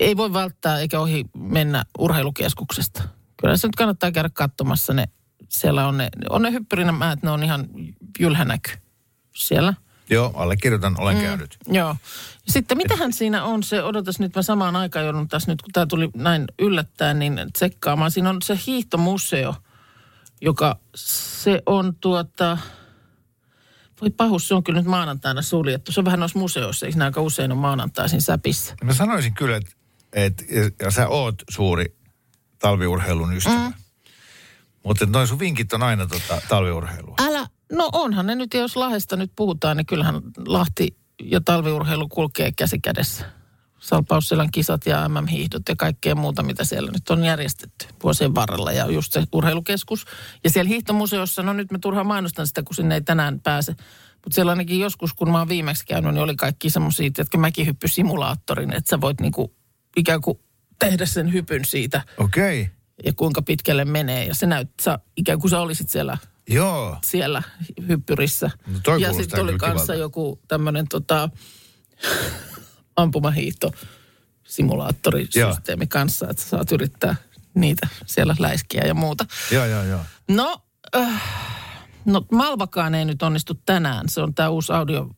ei 0.00 0.16
voi 0.16 0.32
välttää 0.32 0.78
eikä 0.78 1.00
ohi 1.00 1.24
mennä 1.38 1.84
urheilukeskuksesta. 1.98 3.02
Kyllä 3.36 3.56
se 3.56 3.68
nyt 3.68 3.76
kannattaa 3.76 4.12
käydä 4.12 4.30
katsomassa 4.32 4.94
ne. 4.94 5.08
Siellä 5.48 5.88
on 5.88 5.96
ne, 5.96 6.08
on 6.30 6.42
ne 6.42 6.52
hyppyrinämäät, 6.52 7.22
ne 7.22 7.30
on 7.30 7.42
ihan 7.42 7.66
jylhänäky 8.18 8.70
siellä. 9.34 9.74
Joo, 10.10 10.32
allekirjoitan, 10.34 11.00
olen 11.00 11.16
mm. 11.16 11.22
käynyt. 11.22 11.56
Joo. 11.66 11.96
Sitten 12.48 12.76
mitähän 12.76 13.12
siinä 13.12 13.44
on 13.44 13.62
se, 13.62 13.82
odotas 13.82 14.18
nyt 14.18 14.34
mä 14.36 14.42
samaan 14.42 14.76
aikaan 14.76 15.04
joudun 15.04 15.28
tässä 15.28 15.52
nyt, 15.52 15.62
kun 15.62 15.72
tämä 15.72 15.86
tuli 15.86 16.10
näin 16.14 16.44
yllättäen, 16.58 17.18
niin 17.18 17.40
tsekkaamaan. 17.52 18.10
Siinä 18.10 18.30
on 18.30 18.42
se 18.42 18.58
hiihtomuseo, 18.66 19.54
joka 20.40 20.78
se 20.94 21.62
on 21.66 21.94
tuota, 22.00 22.58
voi 24.00 24.10
pahus, 24.10 24.48
se 24.48 24.54
on 24.54 24.64
kyllä 24.64 24.80
nyt 24.80 24.88
maanantaina 24.88 25.42
suljettu. 25.42 25.92
Se 25.92 26.00
on 26.00 26.04
vähän 26.04 26.20
noissa 26.20 26.38
museoissa, 26.38 26.86
eikö 26.86 27.04
aika 27.04 27.20
usein 27.20 27.52
on 27.52 27.58
maanantaisin 27.58 28.22
säpissä? 28.22 28.74
Mä 28.84 28.94
sanoisin 28.94 29.34
kyllä, 29.34 29.56
että, 29.56 29.72
että 30.12 30.44
ja, 30.80 30.90
sä 30.90 31.08
oot 31.08 31.34
suuri 31.50 31.96
talviurheilun 32.58 33.36
ystävä. 33.36 33.68
Mm. 33.68 33.74
Mutta 34.84 35.06
noin 35.06 35.28
sun 35.28 35.38
vinkit 35.38 35.72
on 35.72 35.82
aina 35.82 36.06
tota, 36.06 36.40
talviurheilua. 36.48 37.14
Älä, 37.18 37.46
no 37.72 37.88
onhan 37.92 38.26
ne 38.26 38.34
nyt, 38.34 38.54
jos 38.54 38.76
Lahdesta 38.76 39.16
nyt 39.16 39.32
puhutaan, 39.36 39.76
niin 39.76 39.86
kyllähän 39.86 40.20
Lahti 40.46 40.96
ja 41.22 41.40
talviurheilu 41.40 42.08
kulkee 42.08 42.52
käsi 42.52 42.78
kädessä. 42.78 43.24
Salpausselän 43.78 44.50
kisat 44.50 44.86
ja 44.86 45.08
MM-hiihdot 45.08 45.62
ja 45.68 45.76
kaikkea 45.76 46.14
muuta, 46.14 46.42
mitä 46.42 46.64
siellä 46.64 46.90
nyt 46.92 47.10
on 47.10 47.24
järjestetty 47.24 47.86
vuosien 48.02 48.34
varrella. 48.34 48.72
Ja 48.72 48.90
just 48.90 49.12
se 49.12 49.24
urheilukeskus. 49.32 50.04
Ja 50.44 50.50
siellä 50.50 50.68
hiihtomuseossa, 50.68 51.42
no 51.42 51.52
nyt 51.52 51.72
mä 51.72 51.78
turhaan 51.78 52.06
mainostan 52.06 52.46
sitä, 52.46 52.62
kun 52.62 52.74
sinne 52.74 52.94
ei 52.94 53.00
tänään 53.00 53.40
pääse. 53.40 53.72
Mutta 54.12 54.34
siellä 54.34 54.50
ainakin 54.50 54.80
joskus, 54.80 55.12
kun 55.12 55.30
mä 55.30 55.38
oon 55.38 55.48
viimeksi 55.48 55.86
käynyt, 55.86 56.14
niin 56.14 56.22
oli 56.22 56.36
kaikki 56.36 56.70
semmoisia, 56.70 57.06
että 57.06 57.38
mäkihyppysimulaattorin, 57.38 58.72
että 58.72 58.90
sä 58.90 59.00
voit 59.00 59.20
niinku 59.20 59.54
ikään 59.96 60.20
kuin 60.20 60.38
tehdä 60.78 61.06
sen 61.06 61.32
hypyn 61.32 61.64
siitä 61.64 62.02
Okei. 62.18 62.62
Okay. 62.62 62.74
ja 63.04 63.12
kuinka 63.12 63.42
pitkälle 63.42 63.84
menee. 63.84 64.24
Ja 64.24 64.34
se 64.34 64.46
näyttää 64.46 64.98
ikään 65.16 65.40
kuin 65.40 65.50
sä 65.50 65.60
olisit 65.60 65.90
siellä 65.90 66.18
Joo. 66.48 66.96
siellä 67.04 67.42
hyppyrissä. 67.88 68.50
No 68.86 68.96
ja 68.96 69.12
sitten 69.12 69.40
oli 69.40 69.58
kanssa 69.58 69.92
kivalta. 69.92 69.94
joku 69.94 70.40
tämmöinen 70.48 70.88
tota, 70.88 71.30
ampumahiihto 72.96 73.72
simulaattorisysteemi 74.44 75.86
kanssa, 75.86 76.26
että 76.30 76.42
saat 76.42 76.72
yrittää 76.72 77.16
niitä 77.54 77.88
siellä 78.06 78.36
läiskiä 78.38 78.82
ja 78.86 78.94
muuta. 78.94 79.26
Joo, 79.50 79.64
joo, 79.64 79.82
joo. 79.82 80.00
No, 80.28 80.62
äh, 80.96 81.22
no 82.04 82.26
Malvakaan 82.32 82.94
ei 82.94 83.04
nyt 83.04 83.22
onnistu 83.22 83.60
tänään. 83.66 84.08
Se 84.08 84.20
on 84.20 84.34
tämä 84.34 84.48
uusi 84.48 84.72
audio, 84.72 85.08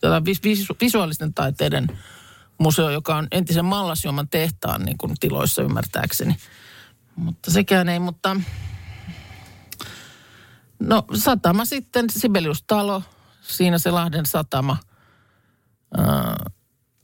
tämä 0.00 0.24
vis, 0.24 0.42
vis, 0.42 0.66
visuaalisten 0.80 1.34
taiteiden 1.34 1.86
museo, 2.58 2.90
joka 2.90 3.16
on 3.16 3.28
entisen 3.30 3.64
Mallasjuoman 3.64 4.28
tehtaan 4.28 4.82
niin 4.82 4.98
kuin 4.98 5.14
tiloissa 5.20 5.62
ymmärtääkseni. 5.62 6.36
Mutta 7.16 7.50
sekään 7.50 7.88
ei, 7.88 7.98
mutta 7.98 8.36
no 10.78 11.04
satama 11.14 11.64
sitten, 11.64 12.06
Sibelius-talo, 12.10 13.02
siinä 13.40 13.78
se 13.78 13.90
Lahden 13.90 14.26
satama. 14.26 14.76
Äh, 15.98 16.06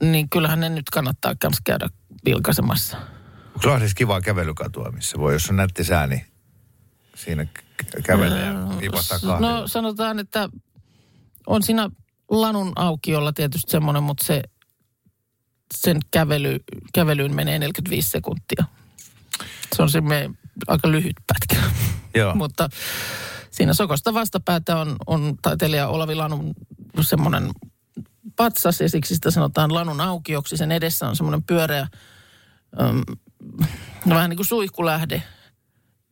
niin 0.03 0.31
kyllähän 0.31 0.61
ne 0.61 0.69
nyt 0.69 0.91
kannattaa 0.91 1.35
myös 1.43 1.61
käydä 1.65 1.89
vilkaisemassa. 2.25 2.97
Onko 3.55 3.69
Lahdessa 3.69 3.95
kivaa 3.95 4.21
kävelykatua, 4.21 4.91
missä 4.91 5.19
voi, 5.19 5.33
jos 5.33 5.51
on 5.51 5.57
nätti 5.57 5.85
sää, 5.85 6.07
niin 6.07 6.27
siinä 7.15 7.47
kä- 7.83 8.03
kävelee 8.03 8.47
ja 8.47 8.53
vipahtaa 8.81 9.19
kahvilla. 9.19 9.51
No 9.51 9.69
sanotaan, 9.69 10.19
että 10.19 10.49
on 11.47 11.63
siinä 11.63 11.91
lanun 12.31 12.73
aukiolla 12.77 13.33
tietysti 13.33 13.71
semmoinen, 13.71 14.03
mutta 14.03 14.25
se, 14.25 14.43
sen 15.75 15.99
kävely, 16.11 16.59
kävelyyn 16.95 17.35
menee 17.35 17.59
45 17.59 18.11
sekuntia. 18.11 18.65
Se 19.77 19.83
on 19.83 19.91
se 19.91 20.03
aika 20.67 20.91
lyhyt 20.91 21.17
pätkä. 21.27 21.67
Joo. 22.15 22.35
mutta 22.43 22.69
siinä 23.51 23.75
Sokosta 23.75 24.15
vastapäätä 24.15 24.77
on, 24.77 24.97
on 25.07 25.35
taiteilija 25.43 25.89
Olavi 25.89 26.15
Lanun 26.15 26.55
semmoinen 27.01 27.51
patsas 28.37 28.81
ja 28.81 28.89
siksi 28.89 29.15
sitä 29.15 29.31
sanotaan 29.31 29.75
lanun 29.75 30.01
aukioksi. 30.01 30.57
Sen 30.57 30.73
edessä 30.73 31.09
on 31.09 31.17
semmoinen 31.17 31.43
pyöreä, 31.43 31.89
äm, 32.81 33.03
no 34.05 34.15
vähän 34.15 34.31
niin 34.31 34.37
kuin 34.37 34.47
suihkulähde. 34.47 35.23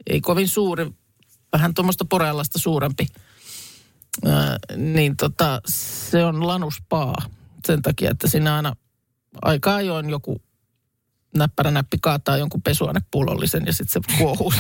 Ei 0.07 0.21
kovin 0.21 0.49
suuri, 0.49 0.91
vähän 1.53 1.75
tuommoista 1.75 2.05
poreallasta 2.05 2.59
suurempi. 2.59 3.07
Ää, 4.27 4.59
niin 4.77 5.17
tota, 5.17 5.61
se 5.67 6.25
on 6.25 6.47
lanuspaa 6.47 7.15
sen 7.67 7.83
takia, 7.83 8.11
että 8.11 8.29
siinä 8.29 8.57
aina 8.57 8.77
aika 9.43 9.75
ajoin 9.75 10.11
joku 10.11 10.43
näppärä 11.37 11.71
näppi 11.71 11.99
kaataa 12.01 12.37
jonkun 12.37 12.63
pesuainepullollisen 12.63 13.67
ja 13.67 13.73
sitten 13.73 14.03
se 14.03 14.17
kuohuu, 14.19 14.53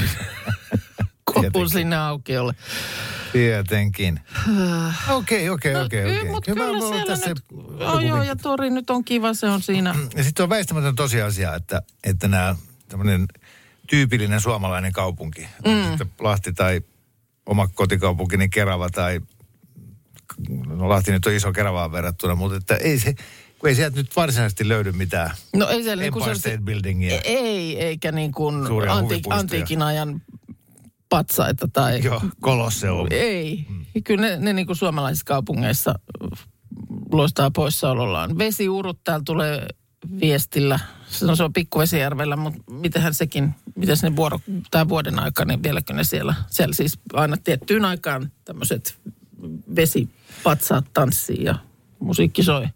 kuohuu 1.32 1.68
sinne 1.68 1.96
aukiolle. 1.96 2.54
Tietenkin. 3.34 4.20
Okei, 5.08 5.50
okei, 5.50 5.76
okei, 5.76 6.04
okei. 6.04 6.24
Mutta 6.24 6.50
Hyvä, 6.50 6.64
kyllä 6.64 6.80
siellä 6.80 7.06
tässä 7.06 7.28
nyt, 7.28 7.44
joo, 7.80 8.00
joo, 8.00 8.22
ja 8.22 8.36
tori 8.36 8.70
nyt 8.70 8.90
on 8.90 9.04
kiva, 9.04 9.34
se 9.34 9.46
on 9.46 9.62
siinä. 9.62 9.94
Ja 10.16 10.24
sitten 10.24 10.42
on 10.42 10.48
väistämätön 10.48 10.94
tosiasia, 10.94 11.54
että, 11.54 11.82
että 12.04 12.28
nämä 12.28 12.56
tämmöinen 12.88 13.26
tyypillinen 13.86 14.40
suomalainen 14.40 14.92
kaupunki, 14.92 15.48
mm. 15.66 15.88
sitten 15.88 16.10
Lahti 16.20 16.52
tai 16.52 16.80
oma 17.46 17.68
kotikaupunki, 17.68 18.36
niin 18.36 18.50
Kerava 18.50 18.90
tai, 18.90 19.20
no 20.66 20.88
Lahti 20.88 21.12
nyt 21.12 21.26
on 21.26 21.32
iso 21.32 21.52
Keravaan 21.52 21.92
verrattuna, 21.92 22.34
mutta 22.34 22.56
että 22.56 22.76
ei 22.76 22.98
se, 22.98 23.14
kun 23.58 23.68
ei 23.68 23.74
sieltä 23.74 23.96
nyt 23.96 24.16
varsinaisesti 24.16 24.68
löydy 24.68 24.92
mitään 24.92 25.30
No 25.56 25.68
ei 25.68 25.82
siellä 25.82 26.02
niin 26.02 26.12
kuin 26.12 26.22
Empire 26.22 26.34
se, 26.34 26.40
State 26.40 26.64
Buildingia. 26.64 27.20
ei, 27.24 27.82
eikä 27.82 28.12
niin 28.12 28.32
kuin 28.32 28.54
antiik, 28.88 29.24
antiikin 29.30 29.82
ajan 29.82 30.22
patsaita 31.08 31.68
tai... 31.72 32.00
Joo, 32.04 32.22
Kolosseum. 32.40 33.06
Ei. 33.10 33.66
Kyllä 34.04 34.26
ne, 34.26 34.36
ne 34.36 34.52
niin 34.52 34.66
kuin 34.66 34.76
suomalaisissa 34.76 35.24
kaupungeissa 35.24 35.94
loistaa 37.12 37.50
poissaolollaan. 37.50 38.38
Vesiurut 38.38 39.04
täällä 39.04 39.22
tulee 39.26 39.66
viestillä. 40.20 40.78
No 41.22 41.36
se 41.36 41.44
on 41.44 41.52
Pikkuvesijärvellä, 41.52 42.36
mutta 42.36 42.62
mitenhän 42.70 43.14
sekin, 43.14 43.54
miten 43.76 43.96
ne 44.02 44.16
vuoro, 44.16 44.40
tämä 44.70 44.88
vuoden 44.88 45.18
aikana, 45.18 45.48
niin 45.48 45.62
vieläkö 45.62 45.92
ne 45.92 46.04
siellä, 46.04 46.34
siellä 46.50 46.74
siis 46.74 46.98
aina 47.12 47.36
tiettyyn 47.36 47.84
aikaan 47.84 48.32
tämmöiset 48.44 48.98
vesipatsaat 49.76 50.84
tanssii 50.94 51.44
ja 51.44 51.54
musiikki 51.98 52.42
soi. 52.42 52.66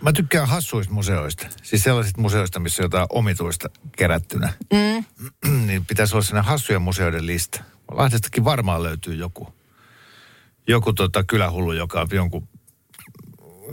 Mä 0.00 0.12
tykkään 0.12 0.48
hassuista 0.48 0.94
museoista. 0.94 1.46
Siis 1.62 1.82
sellaisista 1.82 2.20
museoista, 2.20 2.60
missä 2.60 2.82
on 2.82 2.84
jotain 2.84 3.06
omituista 3.10 3.70
kerättynä. 3.96 4.52
Mm. 4.72 5.04
niin 5.66 5.86
pitäisi 5.86 6.14
olla 6.14 6.24
sellainen 6.24 6.50
hassujen 6.50 6.82
museoiden 6.82 7.26
lista. 7.26 7.64
Lahdestakin 7.96 8.44
varmaan 8.44 8.82
löytyy 8.82 9.14
joku, 9.14 9.54
joku 10.68 10.92
tota 10.92 11.24
kylähullu, 11.24 11.72
joka 11.72 12.00
on 12.00 12.08
jonkun 12.12 12.48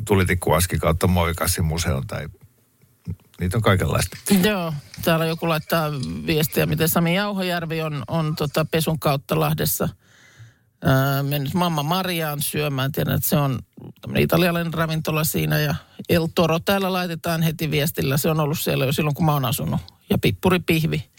tulitikkuaski 0.08 0.78
kautta 0.78 1.08
moikassin 1.08 1.66
museon 1.66 2.08
tai 2.08 2.28
niitä 3.40 3.58
on 3.58 3.62
kaikenlaista. 3.62 4.18
Joo, 4.44 4.74
täällä 5.04 5.26
joku 5.26 5.50
laittaa 5.50 5.92
viestiä, 6.26 6.66
miten 6.66 6.90
Sami 6.90 7.16
Jauhojärvi 7.16 7.82
on, 7.82 8.04
on 8.08 8.36
tota 8.36 8.66
pesun 8.66 9.00
kautta 9.00 9.40
Lahdessa 9.40 9.90
ää, 10.84 11.24
mennyt 11.24 11.54
Mamma 11.54 11.84
Mariaan 11.84 12.42
syömään. 12.42 12.92
Tiedän, 12.92 13.16
että 13.16 13.30
se 13.30 13.38
on 13.38 13.60
italialainen 14.18 14.74
ravintola 14.74 15.24
siinä 15.24 15.60
ja 15.60 15.76
El 16.10 16.28
Toro 16.36 16.60
täällä 16.60 16.94
laitetaan 16.94 17.42
heti 17.42 17.72
viestillä. 17.72 18.18
Se 18.18 18.30
on 18.30 18.40
ollut 18.40 18.60
siellä 18.60 18.86
jo 18.86 18.92
silloin, 18.92 19.16
kun 19.16 19.26
mä 19.26 19.34
oon 19.34 19.46
asunut. 19.46 19.82
Ja 20.10 20.18
Pippuri 20.18 20.60
Pihvi. 20.60 21.10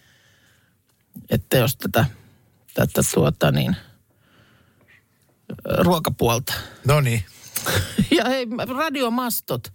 Että 1.30 1.56
jos 1.56 1.76
tätä, 1.76 2.04
tätä 2.86 3.08
tuota 3.14 3.50
niin, 3.50 3.76
ruokapuolta. 5.78 6.52
No 6.84 7.00
niin. 7.00 7.24
Ja 8.16 8.24
hei, 8.24 8.46
radiomastot. 8.76 9.72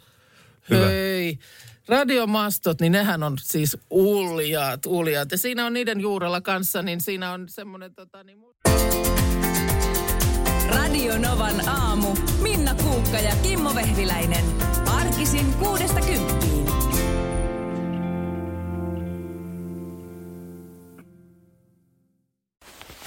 Hyvä. 0.69 0.85
Hei, 0.85 1.39
radiomastot, 1.87 2.81
niin 2.81 2.91
nehän 2.91 3.23
on 3.23 3.37
siis 3.41 3.77
uljaat, 3.89 4.85
uljaat. 4.85 5.31
Ja 5.31 5.37
siinä 5.37 5.65
on 5.65 5.73
niiden 5.73 6.01
juurella 6.01 6.41
kanssa, 6.41 6.81
niin 6.81 7.01
siinä 7.01 7.31
on 7.31 7.49
semmoinen 7.49 7.95
tota 7.95 8.23
niin... 8.23 8.37
Radio 10.67 11.17
Novan 11.17 11.69
aamu. 11.69 12.15
Minna 12.41 12.73
Kuukka 12.73 13.17
ja 13.17 13.35
Kimmo 13.43 13.75
Vehviläinen. 13.75 14.45
Arkisin 14.85 15.53
kuudesta 15.53 16.01
kymppiin. 16.01 16.74